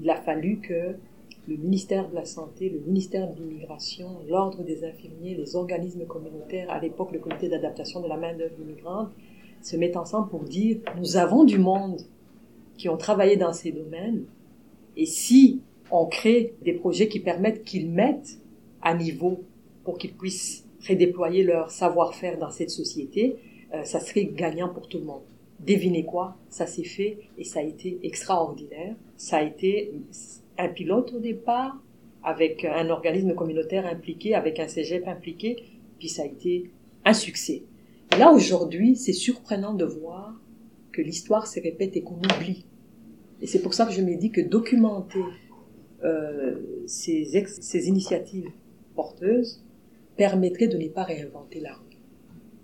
il 0.00 0.08
a 0.10 0.16
fallu 0.16 0.60
que 0.60 0.96
le 1.48 1.56
ministère 1.56 2.08
de 2.08 2.14
la 2.14 2.24
Santé, 2.24 2.68
le 2.68 2.80
ministère 2.80 3.32
de 3.32 3.40
l'Immigration, 3.40 4.18
l'Ordre 4.28 4.62
des 4.62 4.84
infirmiers, 4.84 5.34
les 5.34 5.56
organismes 5.56 6.04
communautaires, 6.04 6.70
à 6.70 6.80
l'époque 6.80 7.12
le 7.12 7.18
comité 7.18 7.48
d'adaptation 7.48 8.00
de 8.00 8.08
la 8.08 8.16
main-d'œuvre 8.16 8.60
immigrante, 8.60 9.10
se 9.62 9.76
mettent 9.76 9.96
ensemble 9.96 10.28
pour 10.28 10.42
dire 10.42 10.78
nous 10.98 11.16
avons 11.16 11.44
du 11.44 11.58
monde 11.58 12.02
qui 12.76 12.88
ont 12.88 12.96
travaillé 12.96 13.36
dans 13.36 13.52
ces 13.52 13.72
domaines, 13.72 14.24
et 14.96 15.06
si 15.06 15.60
on 15.90 16.06
crée 16.06 16.54
des 16.62 16.72
projets 16.72 17.08
qui 17.08 17.20
permettent 17.20 17.64
qu'ils 17.64 17.90
mettent 17.90 18.38
à 18.82 18.94
niveau 18.94 19.44
pour 19.84 19.98
qu'ils 19.98 20.14
puissent 20.14 20.64
redéployer 20.88 21.42
leur 21.42 21.70
savoir-faire 21.70 22.38
dans 22.38 22.50
cette 22.50 22.70
société, 22.70 23.36
euh, 23.74 23.84
ça 23.84 24.00
serait 24.00 24.24
gagnant 24.26 24.68
pour 24.68 24.88
tout 24.88 24.98
le 24.98 25.04
monde. 25.04 25.22
Devinez 25.60 26.04
quoi 26.04 26.36
Ça 26.48 26.66
s'est 26.66 26.84
fait 26.84 27.18
et 27.38 27.44
ça 27.44 27.60
a 27.60 27.62
été 27.62 27.98
extraordinaire. 28.02 28.94
Ça 29.16 29.38
a 29.38 29.42
été 29.42 29.92
un 30.58 30.68
pilote 30.68 31.12
au 31.14 31.18
départ, 31.18 31.76
avec 32.22 32.64
un 32.64 32.90
organisme 32.90 33.34
communautaire 33.34 33.86
impliqué, 33.86 34.34
avec 34.34 34.58
un 34.58 34.68
cégep 34.68 35.06
impliqué, 35.06 35.62
puis 35.98 36.08
ça 36.08 36.22
a 36.22 36.26
été 36.26 36.70
un 37.04 37.12
succès. 37.12 37.62
Là, 38.18 38.32
aujourd'hui, 38.32 38.96
c'est 38.96 39.12
surprenant 39.12 39.74
de 39.74 39.84
voir 39.84 40.34
que 40.92 41.02
l'histoire 41.02 41.46
se 41.46 41.60
répète 41.60 41.96
et 41.96 42.02
qu'on 42.02 42.16
oublie. 42.16 42.66
Et 43.40 43.46
c'est 43.46 43.60
pour 43.60 43.74
ça 43.74 43.86
que 43.86 43.92
je 43.92 44.00
me 44.00 44.16
dis 44.16 44.30
que 44.30 44.40
documenter 44.40 45.20
euh, 46.04 46.56
ces, 46.86 47.24
ces 47.46 47.88
initiatives 47.88 48.50
permettrait 50.16 50.68
de 50.68 50.78
ne 50.78 50.88
pas 50.88 51.04
réinventer 51.04 51.60
la 51.60 51.74
rue. 51.74 51.96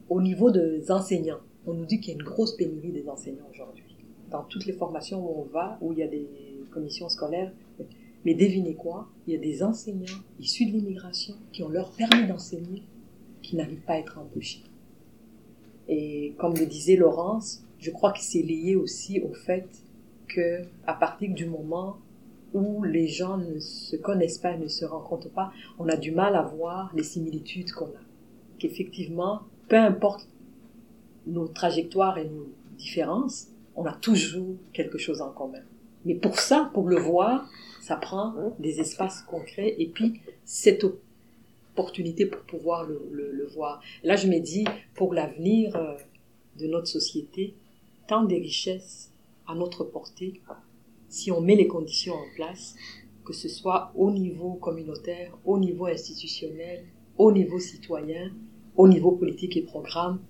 Au 0.08 0.20
niveau 0.20 0.50
des 0.50 0.90
enseignants, 0.90 1.40
on 1.66 1.74
nous 1.74 1.86
dit 1.86 2.00
qu'il 2.00 2.14
y 2.14 2.16
a 2.16 2.18
une 2.18 2.24
grosse 2.24 2.56
pénurie 2.56 2.92
des 2.92 3.08
enseignants 3.08 3.48
aujourd'hui. 3.50 3.96
Dans 4.30 4.42
toutes 4.44 4.66
les 4.66 4.72
formations 4.72 5.24
où 5.24 5.42
on 5.42 5.44
va, 5.44 5.78
où 5.80 5.92
il 5.92 5.98
y 5.98 6.02
a 6.02 6.08
des 6.08 6.28
commissions 6.70 7.08
scolaires, 7.08 7.52
Mais 8.24 8.34
devinez 8.34 8.74
quoi? 8.74 9.08
Il 9.26 9.32
y 9.32 9.36
a 9.36 9.40
des 9.40 9.62
enseignants 9.62 10.20
issus 10.38 10.66
de 10.66 10.72
l'immigration 10.72 11.34
qui 11.52 11.62
ont 11.62 11.68
leur 11.68 11.90
permis 11.90 12.26
d'enseigner, 12.26 12.82
qui 13.42 13.56
n'arrivent 13.56 13.84
pas 13.84 13.94
à 13.94 13.98
être 13.98 14.18
embauchés. 14.18 14.62
Et 15.88 16.34
comme 16.38 16.54
le 16.54 16.66
disait 16.66 16.96
Laurence, 16.96 17.64
je 17.78 17.90
crois 17.90 18.12
que 18.12 18.20
c'est 18.20 18.42
lié 18.42 18.76
aussi 18.76 19.20
au 19.20 19.32
fait 19.32 19.66
que 20.28 20.62
à 20.86 20.94
partir 20.94 21.34
du 21.34 21.46
moment 21.46 21.96
où 22.54 22.82
les 22.82 23.08
gens 23.08 23.38
ne 23.38 23.58
se 23.58 23.96
connaissent 23.96 24.38
pas 24.38 24.56
ne 24.56 24.68
se 24.68 24.84
rencontrent 24.84 25.30
pas, 25.30 25.52
on 25.78 25.88
a 25.88 25.96
du 25.96 26.12
mal 26.12 26.36
à 26.36 26.42
voir 26.42 26.92
les 26.94 27.02
similitudes 27.02 27.72
qu'on 27.72 27.86
a. 27.86 28.02
Qu'effectivement, 28.58 29.42
peu 29.68 29.76
importe 29.76 30.28
nos 31.26 31.48
trajectoires 31.48 32.18
et 32.18 32.28
nos 32.28 32.48
différences, 32.76 33.48
on 33.76 33.84
a 33.84 33.92
toujours 33.92 34.56
quelque 34.72 34.98
chose 34.98 35.20
en 35.20 35.30
commun. 35.30 35.62
Mais 36.04 36.14
pour 36.14 36.38
ça, 36.38 36.70
pour 36.74 36.88
le 36.88 36.98
voir, 36.98 37.48
ça 37.80 37.96
prend 37.96 38.34
des 38.58 38.80
espaces 38.80 39.22
concrets 39.22 39.74
et 39.78 39.86
puis 39.86 40.20
cette 40.44 40.84
opportunité 40.84 42.26
pour 42.26 42.42
pouvoir 42.42 42.84
le, 42.84 43.00
le, 43.10 43.46
voir. 43.46 43.80
Là, 44.02 44.16
je 44.16 44.28
me 44.28 44.38
dis, 44.38 44.64
pour 44.94 45.14
l'avenir 45.14 45.76
euh, 45.76 45.94
de 46.58 46.66
notre 46.66 46.88
société, 46.88 47.54
tant 48.08 48.24
des 48.24 48.38
richesses 48.38 49.10
à 49.46 49.54
notre 49.54 49.84
portée, 49.84 50.40
si 51.12 51.30
on 51.30 51.42
met 51.42 51.56
les 51.56 51.68
conditions 51.68 52.14
en 52.14 52.24
place, 52.34 52.74
que 53.26 53.34
ce 53.34 53.46
soit 53.46 53.92
au 53.94 54.10
niveau 54.10 54.54
communautaire, 54.54 55.36
au 55.44 55.58
niveau 55.58 55.84
institutionnel, 55.84 56.86
au 57.18 57.30
niveau 57.32 57.58
citoyen, 57.58 58.32
au 58.76 58.88
niveau 58.88 59.12
politique 59.12 59.58
et 59.58 59.62
programme, 59.62 60.20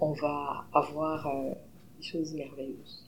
on 0.00 0.12
va 0.14 0.66
avoir 0.74 1.28
euh, 1.28 1.54
des 1.96 2.02
choses 2.02 2.34
merveilleuses. 2.34 3.06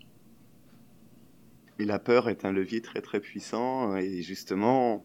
Et 1.80 1.84
la 1.84 1.98
peur 1.98 2.28
est 2.28 2.44
un 2.44 2.52
levier 2.52 2.80
très 2.82 3.02
très 3.02 3.18
puissant 3.18 3.96
et 3.96 4.22
justement 4.22 5.04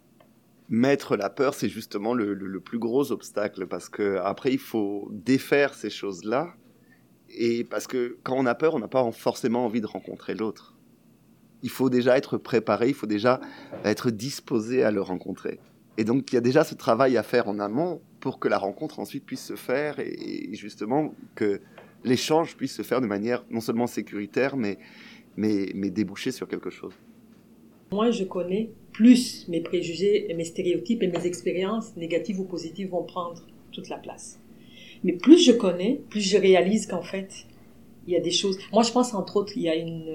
mettre 0.69 1.17
la 1.17 1.31
peur 1.31 1.55
c'est 1.55 1.67
justement 1.67 2.13
le, 2.13 2.35
le, 2.35 2.59
plus 2.59 2.79
gros 2.79 3.11
obstacle 3.11 3.67
parce 3.67 3.89
que 3.89 4.17
après 4.17 4.53
il 4.53 4.59
faut 4.59 5.09
défaire 5.11 5.73
ces 5.73 5.89
choses 5.89 6.23
là 6.23 6.53
et 7.29 7.63
parce 7.63 7.85
que 7.85 8.17
quand 8.23 8.35
on 8.37 8.45
a 8.45 8.55
peur 8.55 8.73
on 8.75 8.79
n'a 8.79 8.87
pas 8.87 9.11
forcément 9.11 9.65
envie 9.65 9.81
de 9.81 9.87
rencontrer 9.87 10.35
l'autre 10.35 10.72
il 11.63 11.69
faut 11.69 11.89
déjà 11.89 12.17
être 12.17 12.37
préparé, 12.37 12.89
il 12.89 12.93
faut 12.93 13.07
déjà 13.07 13.41
être 13.83 14.11
disposé 14.11 14.83
à 14.83 14.91
le 14.91 15.01
rencontrer. 15.01 15.59
Et 15.97 16.03
donc, 16.03 16.31
il 16.31 16.35
y 16.35 16.37
a 16.37 16.41
déjà 16.41 16.63
ce 16.63 16.75
travail 16.75 17.17
à 17.17 17.23
faire 17.23 17.47
en 17.47 17.59
amont 17.59 18.01
pour 18.19 18.39
que 18.39 18.47
la 18.47 18.57
rencontre 18.57 18.99
ensuite 18.99 19.25
puisse 19.25 19.45
se 19.45 19.55
faire 19.55 19.99
et 19.99 20.49
justement 20.53 21.13
que 21.35 21.61
l'échange 22.03 22.55
puisse 22.55 22.75
se 22.75 22.81
faire 22.81 23.01
de 23.01 23.07
manière 23.07 23.45
non 23.49 23.61
seulement 23.61 23.87
sécuritaire, 23.87 24.57
mais, 24.57 24.77
mais, 25.37 25.71
mais 25.75 25.89
déboucher 25.89 26.31
sur 26.31 26.47
quelque 26.47 26.69
chose. 26.69 26.93
Moi, 27.91 28.11
je 28.11 28.23
connais 28.23 28.71
plus 28.91 29.47
mes 29.47 29.61
préjugés 29.61 30.29
et 30.29 30.33
mes 30.33 30.45
stéréotypes 30.45 31.03
et 31.03 31.07
mes 31.07 31.25
expériences 31.25 31.95
négatives 31.95 32.39
ou 32.39 32.45
positives 32.45 32.89
vont 32.89 33.03
prendre 33.03 33.45
toute 33.71 33.89
la 33.89 33.97
place. 33.97 34.39
Mais 35.03 35.13
plus 35.13 35.43
je 35.43 35.51
connais, 35.51 36.01
plus 36.09 36.21
je 36.21 36.37
réalise 36.37 36.87
qu'en 36.87 37.01
fait, 37.01 37.45
il 38.07 38.13
y 38.13 38.17
a 38.17 38.19
des 38.19 38.31
choses. 38.31 38.57
Moi, 38.71 38.83
je 38.83 38.91
pense 38.91 39.13
entre 39.13 39.37
autres, 39.37 39.53
il 39.55 39.63
y 39.63 39.69
a 39.69 39.75
une, 39.75 40.07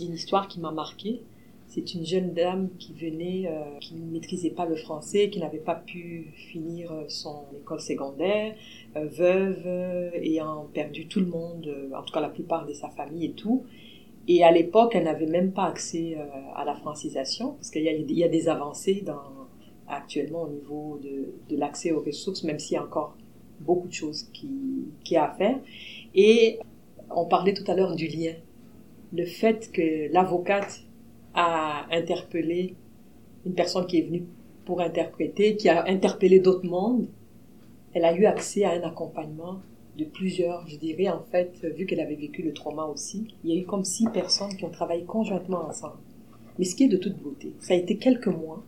une 0.00 0.12
histoire 0.14 0.48
qui 0.48 0.60
m'a 0.60 0.72
marquée. 0.72 1.22
C'est 1.66 1.94
une 1.94 2.04
jeune 2.04 2.34
dame 2.34 2.68
qui 2.78 2.92
venait, 2.92 3.44
euh, 3.46 3.78
qui 3.80 3.94
ne 3.94 4.12
maîtrisait 4.12 4.50
pas 4.50 4.66
le 4.66 4.76
français, 4.76 5.30
qui 5.30 5.40
n'avait 5.40 5.56
pas 5.56 5.74
pu 5.74 6.26
finir 6.34 6.92
euh, 6.92 7.04
son 7.08 7.46
école 7.56 7.80
secondaire, 7.80 8.54
euh, 8.96 9.06
veuve, 9.06 9.66
ayant 10.14 10.68
perdu 10.74 11.06
tout 11.06 11.20
le 11.20 11.26
monde, 11.26 11.74
en 11.96 12.02
tout 12.02 12.12
cas 12.12 12.20
la 12.20 12.28
plupart 12.28 12.66
de 12.66 12.74
sa 12.74 12.90
famille 12.90 13.24
et 13.24 13.32
tout. 13.32 13.64
Et 14.28 14.44
à 14.44 14.52
l'époque, 14.52 14.94
elle 14.94 15.04
n'avait 15.04 15.26
même 15.26 15.52
pas 15.52 15.64
accès 15.64 16.16
à 16.54 16.64
la 16.64 16.74
francisation, 16.74 17.54
parce 17.54 17.70
qu'il 17.70 17.82
y, 17.82 18.14
y 18.14 18.24
a 18.24 18.28
des 18.28 18.48
avancées 18.48 19.02
dans, 19.04 19.48
actuellement 19.88 20.42
au 20.42 20.48
niveau 20.48 21.00
de, 21.02 21.32
de 21.48 21.56
l'accès 21.58 21.90
aux 21.92 22.02
ressources, 22.02 22.44
même 22.44 22.58
s'il 22.58 22.74
y 22.74 22.78
a 22.78 22.84
encore 22.84 23.16
beaucoup 23.60 23.88
de 23.88 23.92
choses 23.92 24.28
qui, 24.32 24.50
qui 25.04 25.16
a 25.16 25.30
à 25.30 25.34
faire. 25.34 25.58
Et 26.14 26.58
on 27.16 27.26
parlait 27.26 27.54
tout 27.54 27.68
à 27.70 27.74
l'heure 27.74 27.94
du 27.94 28.06
lien. 28.06 28.34
Le 29.12 29.24
fait 29.24 29.70
que 29.72 30.12
l'avocate 30.12 30.82
a 31.34 31.86
interpellé 31.90 32.74
une 33.44 33.54
personne 33.54 33.86
qui 33.86 33.98
est 33.98 34.02
venue 34.02 34.24
pour 34.64 34.80
interpréter, 34.80 35.56
qui 35.56 35.68
a 35.68 35.84
interpellé 35.86 36.40
d'autres 36.40 36.66
mondes, 36.66 37.08
elle 37.94 38.04
a 38.04 38.14
eu 38.14 38.24
accès 38.24 38.64
à 38.64 38.72
un 38.72 38.82
accompagnement 38.82 39.60
de 39.98 40.04
plusieurs, 40.04 40.66
je 40.66 40.76
dirais 40.76 41.08
en 41.08 41.22
fait, 41.22 41.64
vu 41.76 41.84
qu'elle 41.84 42.00
avait 42.00 42.14
vécu 42.14 42.42
le 42.42 42.52
trauma 42.52 42.84
aussi, 42.84 43.26
il 43.44 43.50
y 43.50 43.58
a 43.58 43.60
eu 43.60 43.66
comme 43.66 43.84
six 43.84 44.08
personnes 44.08 44.56
qui 44.56 44.64
ont 44.64 44.70
travaillé 44.70 45.04
conjointement 45.04 45.66
ensemble. 45.68 45.98
Mais 46.58 46.64
ce 46.64 46.74
qui 46.74 46.84
est 46.84 46.88
de 46.88 46.96
toute 46.96 47.18
beauté, 47.18 47.52
ça 47.60 47.74
a 47.74 47.76
été 47.76 47.96
quelques 47.96 48.28
mois. 48.28 48.62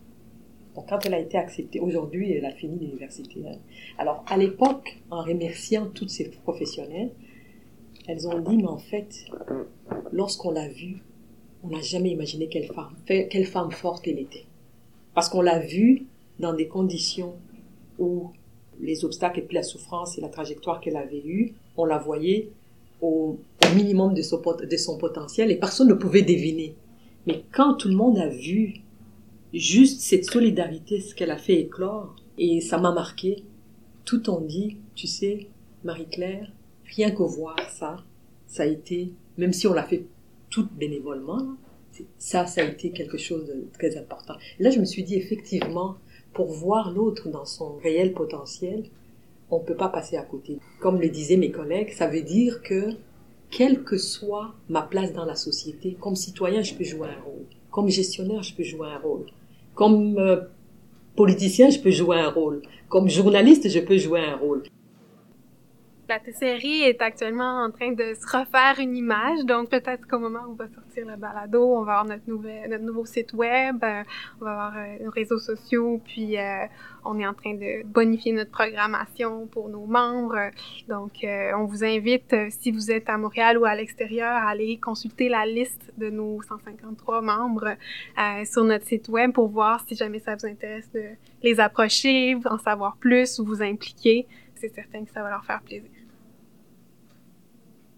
Donc 0.75 0.89
quand 0.89 1.05
elle 1.05 1.13
a 1.13 1.19
été 1.19 1.37
acceptée, 1.37 1.79
aujourd'hui 1.79 2.33
elle 2.33 2.45
a 2.45 2.51
fini 2.51 2.77
l'université. 2.77 3.41
Hein. 3.47 3.57
Alors 3.97 4.23
à 4.27 4.37
l'époque, 4.37 5.01
en 5.09 5.23
remerciant 5.23 5.87
toutes 5.87 6.09
ces 6.09 6.29
professionnels, 6.29 7.11
elles 8.07 8.27
ont 8.27 8.39
dit, 8.39 8.57
mais 8.57 8.67
en 8.67 8.77
fait, 8.77 9.25
lorsqu'on 10.11 10.51
l'a 10.51 10.67
vue, 10.67 11.01
on 11.63 11.69
n'a 11.69 11.81
jamais 11.81 12.11
imaginé 12.11 12.47
quelle 12.47 12.67
femme, 12.67 12.95
quelle 13.05 13.45
femme 13.45 13.71
forte 13.71 14.07
elle 14.07 14.19
était. 14.19 14.45
Parce 15.13 15.29
qu'on 15.29 15.41
l'a 15.41 15.59
vue 15.59 16.05
dans 16.39 16.53
des 16.53 16.67
conditions 16.67 17.33
où 17.97 18.31
les 18.81 19.05
obstacles 19.05 19.39
et 19.39 19.41
puis 19.43 19.55
la 19.55 19.63
souffrance 19.63 20.17
et 20.17 20.21
la 20.21 20.29
trajectoire 20.29 20.81
qu'elle 20.81 20.97
avait 20.97 21.23
eue, 21.25 21.53
on 21.77 21.85
la 21.85 21.97
voyait 21.97 22.49
au, 23.01 23.39
minimum 23.75 24.13
de 24.13 24.21
son, 24.21 24.41
de 24.41 24.77
son 24.77 24.97
potentiel 24.97 25.51
et 25.51 25.55
personne 25.55 25.87
ne 25.87 25.93
pouvait 25.93 26.21
deviner. 26.21 26.75
Mais 27.25 27.43
quand 27.51 27.73
tout 27.73 27.87
le 27.87 27.95
monde 27.95 28.17
a 28.19 28.27
vu 28.27 28.75
juste 29.53 30.01
cette 30.01 30.25
solidarité, 30.25 30.99
ce 30.99 31.15
qu'elle 31.15 31.31
a 31.31 31.37
fait 31.37 31.59
éclore, 31.61 32.15
et 32.37 32.61
ça 32.61 32.77
m'a 32.77 32.91
marqué, 32.91 33.43
tout 34.03 34.29
ont 34.29 34.41
dit, 34.41 34.77
tu 34.93 35.07
sais, 35.07 35.47
Marie-Claire, 35.83 36.51
rien 36.85 37.11
que 37.11 37.23
voir 37.23 37.57
ça, 37.69 37.97
ça 38.47 38.63
a 38.63 38.65
été, 38.65 39.11
même 39.37 39.53
si 39.53 39.67
on 39.67 39.73
l'a 39.73 39.83
fait 39.83 40.05
tout 40.49 40.67
bénévolement, 40.77 41.57
ça, 42.17 42.45
ça 42.45 42.61
a 42.61 42.65
été 42.65 42.91
quelque 42.91 43.17
chose 43.17 43.45
de 43.45 43.67
très 43.73 43.97
important. 43.97 44.35
là, 44.59 44.69
je 44.69 44.79
me 44.79 44.85
suis 44.85 45.03
dit, 45.03 45.15
effectivement, 45.15 45.95
pour 46.33 46.47
voir 46.47 46.91
l'autre 46.91 47.29
dans 47.29 47.45
son 47.45 47.77
réel 47.77 48.13
potentiel, 48.13 48.83
on 49.49 49.59
ne 49.59 49.63
peut 49.63 49.75
pas 49.75 49.89
passer 49.89 50.17
à 50.17 50.23
côté. 50.23 50.59
Comme 50.79 50.99
le 50.99 51.09
disaient 51.09 51.37
mes 51.37 51.51
collègues, 51.51 51.93
ça 51.93 52.07
veut 52.07 52.21
dire 52.21 52.61
que, 52.61 52.89
quelle 53.51 53.83
que 53.83 53.97
soit 53.97 54.53
ma 54.69 54.81
place 54.81 55.13
dans 55.13 55.25
la 55.25 55.35
société, 55.35 55.95
comme 55.99 56.15
citoyen, 56.15 56.61
je 56.61 56.73
peux 56.73 56.83
jouer 56.83 57.07
un 57.07 57.21
rôle. 57.23 57.45
Comme 57.71 57.89
gestionnaire, 57.89 58.43
je 58.43 58.53
peux 58.53 58.63
jouer 58.63 58.87
un 58.87 58.97
rôle. 58.97 59.25
Comme 59.75 60.17
euh, 60.17 60.41
politicien, 61.15 61.69
je 61.69 61.79
peux 61.79 61.91
jouer 61.91 62.17
un 62.17 62.29
rôle. 62.29 62.61
Comme 62.89 63.09
journaliste, 63.09 63.69
je 63.69 63.79
peux 63.79 63.97
jouer 63.97 64.21
un 64.21 64.35
rôle. 64.35 64.63
La 66.07 66.19
série 66.33 66.83
est 66.83 67.01
actuellement 67.01 67.63
en 67.63 67.71
train 67.71 67.91
de 67.91 68.13
se 68.13 68.37
refaire 68.37 68.75
une 68.79 68.95
image, 68.95 69.43
donc 69.45 69.69
peut-être 69.69 70.07
qu'au 70.07 70.19
moment 70.19 70.43
où 70.47 70.53
va 70.53 70.67
sortir 70.67 71.07
le 71.07 71.15
balado, 71.15 71.63
on 71.63 71.83
va 71.83 71.99
avoir 71.99 72.05
notre, 72.05 72.29
nouvel, 72.29 72.69
notre 72.69 72.83
nouveau 72.83 73.05
site 73.05 73.33
web, 73.33 73.83
euh, 73.83 74.03
on 74.39 74.45
va 74.45 74.51
avoir 74.51 74.77
euh, 74.77 75.03
nos 75.03 75.09
réseaux 75.09 75.39
sociaux, 75.39 75.99
puis 76.05 76.37
euh, 76.37 76.65
on 77.05 77.17
est 77.17 77.25
en 77.25 77.33
train 77.33 77.55
de 77.55 77.83
bonifier 77.87 78.33
notre 78.33 78.51
programmation 78.51 79.47
pour 79.47 79.67
nos 79.69 79.87
membres. 79.87 80.51
Donc, 80.87 81.13
on 81.23 81.65
vous 81.65 81.83
invite, 81.83 82.35
si 82.49 82.71
vous 82.71 82.91
êtes 82.91 83.09
à 83.09 83.17
Montréal 83.17 83.57
ou 83.57 83.65
à 83.65 83.75
l'extérieur, 83.75 84.31
à 84.31 84.49
aller 84.49 84.77
consulter 84.77 85.27
la 85.27 85.45
liste 85.45 85.91
de 85.97 86.09
nos 86.09 86.41
153 86.41 87.21
membres 87.21 87.75
sur 88.45 88.63
notre 88.63 88.85
site 88.85 89.07
web 89.09 89.33
pour 89.33 89.49
voir 89.49 89.83
si 89.87 89.95
jamais 89.95 90.19
ça 90.19 90.35
vous 90.35 90.47
intéresse 90.47 90.91
de 90.93 91.03
les 91.43 91.59
approcher, 91.59 92.37
en 92.45 92.57
savoir 92.57 92.97
plus 92.97 93.37
ou 93.39 93.45
vous 93.45 93.61
impliquer 93.61 94.27
c'est 94.55 94.73
certain 94.73 95.03
que 95.05 95.11
ça 95.11 95.21
va 95.21 95.29
leur 95.29 95.45
faire 95.45 95.61
plaisir. 95.61 95.89